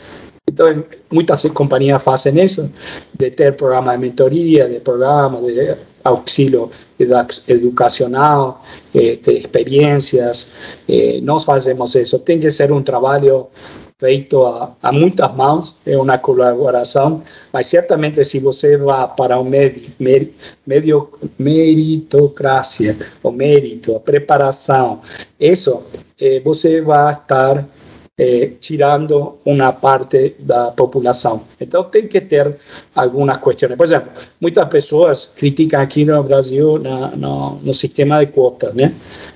[0.49, 2.71] Então, muitas companhias fazem isso,
[3.15, 6.71] de ter programa de mentoria, de programa de auxílio
[7.49, 8.65] educacional,
[8.95, 10.53] eh, de experiências.
[10.89, 12.19] Eh, nós fazemos isso.
[12.19, 13.47] Tem que ser um trabalho
[13.99, 17.23] feito a, a, muitas mãos, é uma colaboração,
[17.53, 19.93] mas certamente se você vai para o medio,
[20.67, 25.01] medio, meritocracia, o mérito, a preparação,
[25.39, 25.83] isso,
[26.21, 27.67] eh, você vai estar
[28.19, 31.43] eh, tirando uma parte da população.
[31.61, 32.57] Então tem que ter
[32.95, 33.77] algumas questões.
[33.77, 38.95] Por exemplo, muitas pessoas criticam aqui no Brasil na, no, no sistema de quotas, né?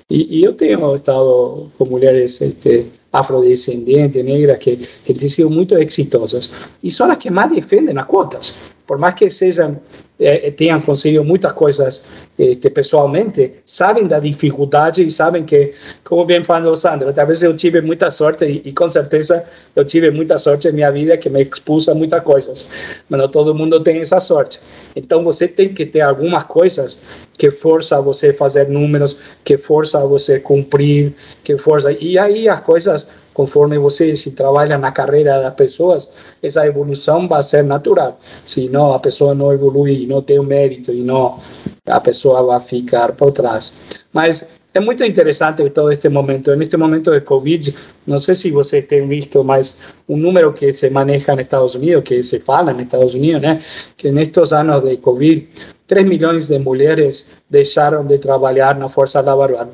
[0.09, 2.87] E, e, eu tenho estado com mulheres este,
[3.21, 6.53] afrodescendentes, negras, que, que têm sido muito exitosas.
[6.83, 8.57] E são as que mais defendem as quotas.
[8.87, 9.81] Por mais que sejam
[10.19, 12.03] eh, tenham conseguido muitas coisas
[12.39, 15.75] este, pessoalmente, sabem da dificuldade e sabem que,
[16.05, 20.11] como bem falou Sandra, talvez eu tive muita sorte e, e, com certeza eu tive
[20.11, 22.69] muita sorte em minha vida que me expus a muitas coisas,
[23.09, 24.61] mas não todo mundo tem essa sorte.
[24.95, 27.01] Então você tem que ter algumas coisas
[27.37, 31.15] que força você fazer números, que força você cumprir,
[31.45, 36.11] que força e aí as coisas conforme você se trabalha na carreira das pessoas,
[36.43, 38.19] essa evolução vai ser natural.
[38.47, 41.39] Se não, a pessoa não evolui, não tem o mérito e não,
[41.87, 43.75] a pessoa vai ficar por trás.
[44.11, 46.57] Mas é muito interessante todo este momento.
[46.57, 47.75] Neste momento de Covid,
[48.07, 49.77] não sei se você tem visto, mas
[50.09, 53.61] um número que se maneja nos Estados Unidos, que se fala nos Estados Unidos, né?
[53.99, 55.47] Que nestes anos de Covid,
[55.87, 59.69] 3 milhões de mulheres deixaram de trabalhar na força laboral.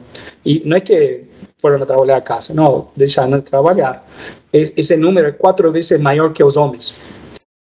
[0.45, 1.32] E não é que
[1.63, 4.05] foram a trabalhar a casa, não, deixaram de trabalhar.
[4.53, 6.97] Esse número é quatro vezes maior que os homens.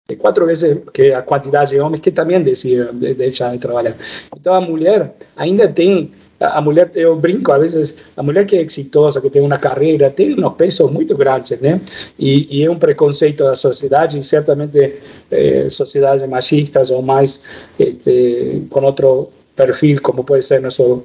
[0.10, 3.96] É quatro vezes que a quantidade de homens que também decidiram deixar de trabalhar.
[4.36, 8.62] Então a mulher ainda tem a mulher, eu brinco, às vezes, a mulher que é
[8.62, 11.80] exitosa, que tem uma carreira, tem um peso muito grande, né?
[12.20, 15.00] E, e é um preconceito da sociedade, e certamente
[15.32, 17.42] eh, sociedades machistas ou mais
[17.80, 21.04] este, com outro perfil, como pode ser nosso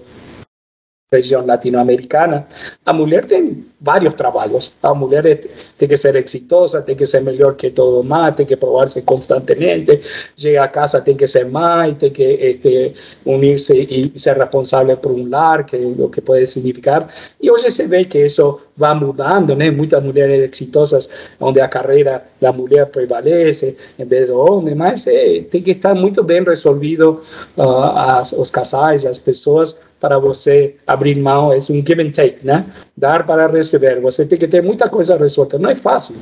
[1.12, 2.46] região latino-americana,
[2.86, 4.72] a mulher tem vários trabalhos.
[4.80, 5.40] A mulher
[5.76, 10.00] tem que ser exitosa, tem que ser melhor que todo mundo, tem que provar-se constantemente,
[10.36, 12.94] chega a casa tem que ser mãe, tem que este,
[13.24, 17.12] unir-se e ser responsável por um lar, que é o que pode significar.
[17.40, 19.70] E hoje se vê que isso vai mudando, né?
[19.70, 21.08] Muitas mulheres exitosas,
[21.38, 25.94] onde a carreira da mulher prevalece em vez do homem, mas é, tem que estar
[25.94, 27.20] muito bem resolvido
[27.56, 32.44] uh, as, os casais, as pessoas, para você abrir mão, é um give and take,
[32.44, 32.64] né?
[33.00, 33.98] Dar para receber.
[34.02, 35.58] Você tem que ter muita coisa resolta.
[35.58, 36.16] Não é fácil,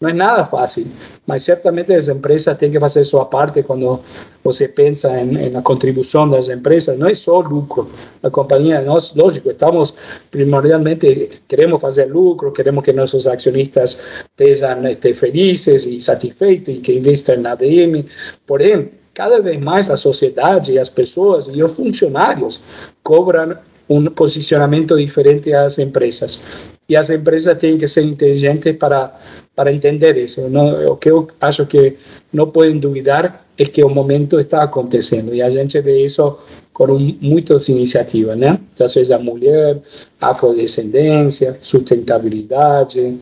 [0.00, 0.86] não é nada fácil,
[1.26, 4.00] mas certamente as empresas têm que fazer sua parte quando
[4.42, 6.98] você pensa em, na contribuição das empresas.
[6.98, 7.90] Não é só lucro.
[8.22, 9.94] A companhia, nós, lógico, estamos
[10.30, 14.78] primordialmente, queremos fazer lucro, queremos que nossos acionistas estejam
[15.14, 18.06] felizes e satisfeitos e que investam na ADM,
[18.46, 22.58] porém, cada vez mais a sociedade, as pessoas e os funcionários
[23.02, 23.54] cobram
[23.88, 26.42] um posicionamento diferente às empresas.
[26.88, 29.18] E as empresas têm que ser inteligentes para,
[29.54, 30.40] para entender isso.
[30.48, 31.96] Não, o que eu acho que
[32.32, 35.34] não podem duvidar é que o momento está acontecendo.
[35.34, 36.38] E a gente vê isso
[36.72, 36.86] com
[37.20, 38.58] muitas iniciativas, né?
[38.76, 39.78] Já seja mulher,
[40.20, 43.18] afrodescendência, sustentabilidade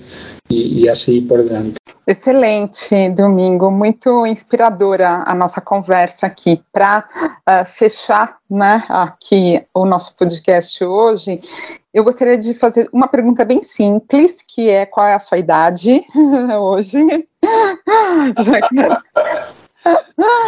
[0.49, 1.80] e, e assim por diante.
[2.11, 6.61] Excelente, Domingo, muito inspiradora a nossa conversa aqui.
[6.73, 7.07] Para
[7.49, 11.39] uh, fechar né, aqui o nosso podcast hoje,
[11.95, 16.05] eu gostaria de fazer uma pergunta bem simples, que é qual é a sua idade
[16.59, 16.99] hoje?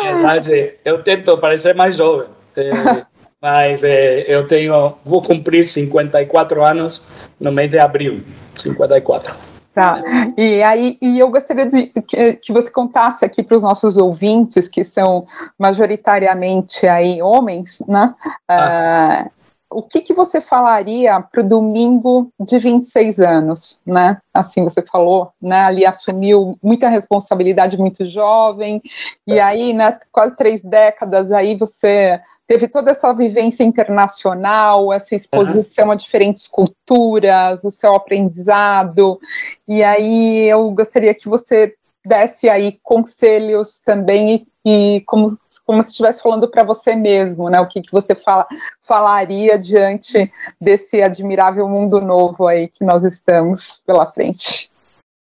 [0.01, 2.27] Minha idade, eu tento parecer mais jovem.
[2.57, 2.71] É,
[3.41, 7.05] mas é, eu tenho, vou cumprir 54 anos
[7.39, 9.51] no mês de abril, 54.
[9.75, 10.03] Tá.
[10.37, 14.68] E aí, e eu gostaria de que, que você contasse aqui para os nossos ouvintes,
[14.68, 15.25] que são
[15.59, 18.14] majoritariamente aí homens, né?
[18.47, 19.27] Ah.
[19.27, 19.41] Uh,
[19.73, 24.18] o que, que você falaria para o domingo de 26 anos, né?
[24.33, 25.62] Assim você falou, né?
[25.62, 28.83] Ali assumiu muita responsabilidade muito jovem,
[29.27, 35.87] e aí, né, quase três décadas, aí você teve toda essa vivência internacional, essa exposição
[35.87, 35.93] uhum.
[35.93, 39.18] a diferentes culturas, o seu aprendizado,
[39.66, 45.90] e aí eu gostaria que você desse aí conselhos também e, e como, como se
[45.90, 47.61] estivesse falando para você mesmo, né?
[47.61, 48.46] O que, que você fala,
[48.80, 50.30] falaria diante
[50.61, 54.70] desse admirável mundo novo aí que nós estamos pela frente.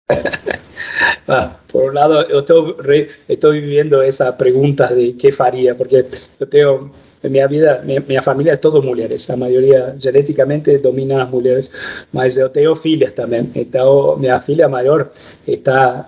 [1.28, 6.06] ah, por um lado, eu estou vivendo essa pergunta de que faria, porque
[6.40, 6.92] eu tenho
[7.24, 11.72] minha vida, minha, minha, família é toda mulheres, a maioria geneticamente domina as mulheres,
[12.14, 13.52] mas eu tenho filhas também.
[13.56, 15.10] Então, minha filha maior
[15.48, 16.08] está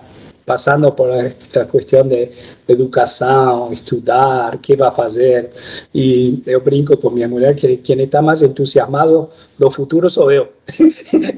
[0.50, 2.28] passando por esta questão de
[2.72, 5.50] educação, estudar, o que vai fazer.
[5.94, 10.48] E eu brinco com minha mulher que quem está mais entusiasmado do futuro sou eu.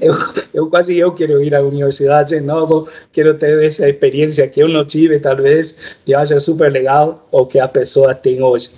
[0.00, 0.14] eu,
[0.52, 4.68] eu quase eu quero ir à universidade de novo, quero ter essa experiência que eu
[4.68, 5.76] não tive, talvez,
[6.06, 8.70] e acho super legal o que a pessoa tem hoje.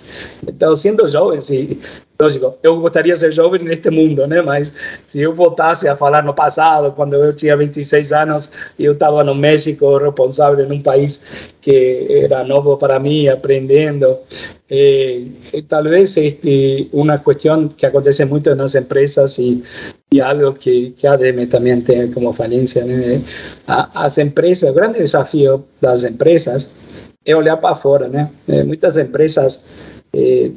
[0.47, 1.79] Então, sendo jovem, se
[2.19, 4.41] lógico, eu gostaria de ser jovem neste mundo, né?
[4.41, 4.73] Mas
[5.05, 8.49] se eu voltasse a falar no passado, quando eu tinha 26 anos,
[8.79, 11.21] eu estava no México, responsável num país
[11.61, 14.19] que era novo para mim, aprendendo.
[14.69, 15.27] Eh,
[15.67, 19.63] talvez este, uma questão que acontece muito nas empresas e,
[20.11, 23.21] e algo que, que a ADM também tem como falência, né?
[23.67, 26.71] As empresas, o grande desafio das empresas
[27.25, 28.29] é olhar para fora, né?
[28.65, 29.63] Muitas empresas
[30.13, 30.51] eh,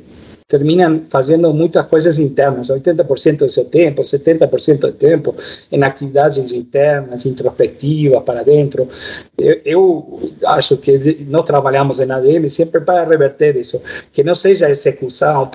[0.49, 5.35] terminam fazendo muitas coisas internas, 80% do seu tempo, 70% do tempo
[5.71, 8.89] em atividades internas, introspectivas, para dentro.
[9.37, 13.79] Eu, acho que nós trabalhamos em ADM sempre para reverter isso,
[14.11, 15.51] que não seja execução,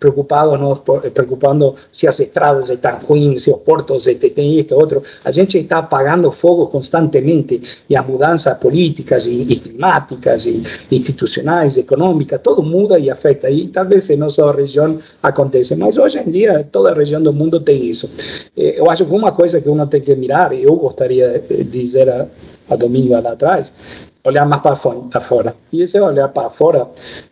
[0.00, 0.80] preocupado nós,
[1.14, 5.04] preocupando se as estradas estão ruins, se os portos têm isto, outro.
[5.24, 12.40] A gente está apagando fogo constantemente e as mudanças políticas e, climáticas e institucionais, econômicas,
[12.42, 13.48] tudo muda e afeta.
[13.48, 15.74] E talvez nós nossa região acontece.
[15.76, 18.10] Mas hoje em dia, toda região do mundo tem isso.
[18.56, 22.08] Eh, eu acho que uma coisa que uno tem que mirar, eu gostaria de dizer
[22.08, 22.26] a,
[22.70, 23.72] a domingo lá atrás,
[24.24, 25.54] olhar mais para fora.
[25.72, 26.88] E esse olhar para fora,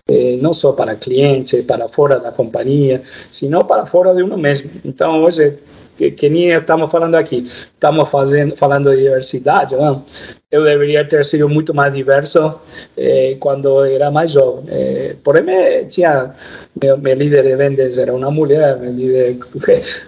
[0.08, 4.70] eh, não só para cliente, para fora da companhia, sino para fora de uno mesmo.
[4.84, 5.58] Então, hoje,
[5.96, 10.04] que, que nem estamos falando aqui, estamos fazendo, falando de diversidade, não?
[10.50, 12.60] eu deveria ter sido muito mais diverso
[12.96, 14.64] eh, quando era mais jovem.
[14.68, 16.34] Eh, porém, tinha,
[16.82, 19.38] meu, meu, líder de vendas era uma mulher, meu líder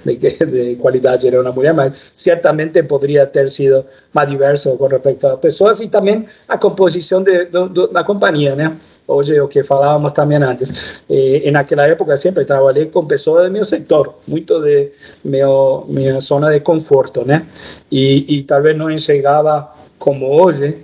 [0.05, 4.87] de, de, de, qualidade era uma mulher, mas certamente poderia ter sido mais diverso com
[4.87, 8.77] respeito às pessoas e também a composição de, de, da companhia, né?
[9.07, 10.73] Hoje, o que falávamos também antes,
[11.11, 14.91] eh, naquela época sempre trabalhei com pessoas do meu setor, muito de
[15.25, 17.47] meu, minha zona de conforto, né?
[17.91, 19.69] E, e talvez não enxergava
[19.99, 20.79] como hoje,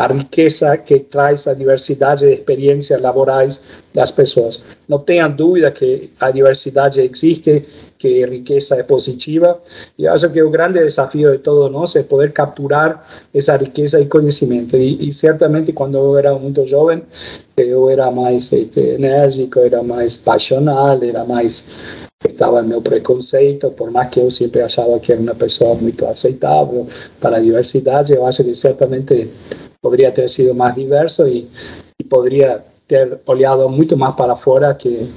[0.00, 3.60] a riqueza que traz a diversidade de experiências laborais
[3.92, 4.64] das pessoas.
[4.88, 7.66] Não tenha dúvida que a diversidade existe,
[7.98, 9.60] que riqueza é positiva,
[9.98, 14.06] e acho que o grande desafio de todos nós é poder capturar essa riqueza e
[14.06, 14.74] conhecimento.
[14.74, 17.02] E, e certamente, quando eu era muito jovem,
[17.58, 21.66] eu era mais este, enérgico, era mais passional, era mais
[22.26, 26.86] estava meu preconceito, por mais que eu sempre achava que era uma pessoa muito aceitável
[27.18, 29.28] para a diversidade, eu acho que certamente
[29.82, 31.48] poderia ter sido mais diverso e,
[31.98, 35.08] e poderia ter olhado muito mais para fora que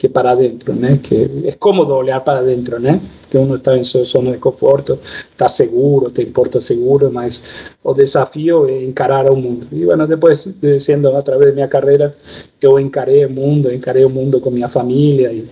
[0.00, 0.98] que para adentro, né?
[1.02, 2.98] Que é cômodo olhar para dentro, né?
[3.28, 4.98] Que uno está em sua zona de conforto,
[5.30, 7.42] está seguro, tem porto seguro, mas
[7.84, 9.66] o desafio é encarar o mundo.
[9.70, 10.48] E, bueno, depois,
[10.78, 12.16] sendo através da minha carreira,
[12.62, 15.46] eu encarei o mundo, encarei o mundo com minha família e,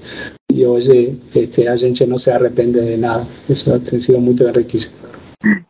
[0.51, 3.27] e hoje este, a gente não se arrepende de nada.
[3.51, 5.18] Isso tem sido muito enriquecedor.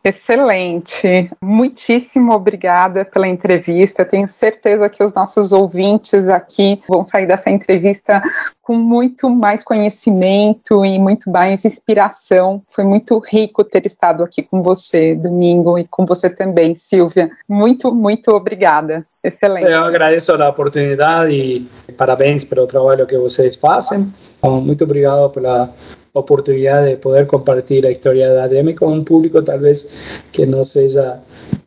[0.03, 1.29] Excelente.
[1.41, 4.03] Muitíssimo obrigada pela entrevista.
[4.03, 8.21] Tenho certeza que os nossos ouvintes aqui vão sair dessa entrevista
[8.63, 12.63] com muito mais conhecimento e muito mais inspiração.
[12.69, 17.29] Foi muito rico ter estado aqui com você, Domingo, e com você também, Silvia.
[17.47, 19.05] Muito, muito obrigada.
[19.23, 19.67] Excelente.
[19.67, 24.11] Eu agradeço a oportunidade e parabéns pelo trabalho que vocês fazem.
[24.41, 25.73] Muito obrigado pela
[26.13, 29.87] oportunidad de poder compartir la historia de ADM con un público tal vez
[30.31, 31.21] que no sea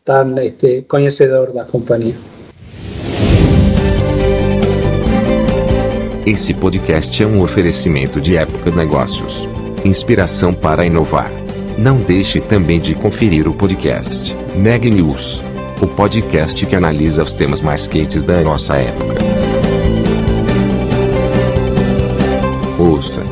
[0.04, 2.14] tan este, conhecedor da companhia.
[6.24, 9.48] Esse podcast é um oferecimento de Época Negócios.
[9.84, 11.30] Inspiração para inovar.
[11.76, 15.42] Não deixe também de conferir o podcast Neg News,
[15.80, 19.14] o podcast que analisa os temas mais quentes da nossa época.
[22.78, 23.31] Ouça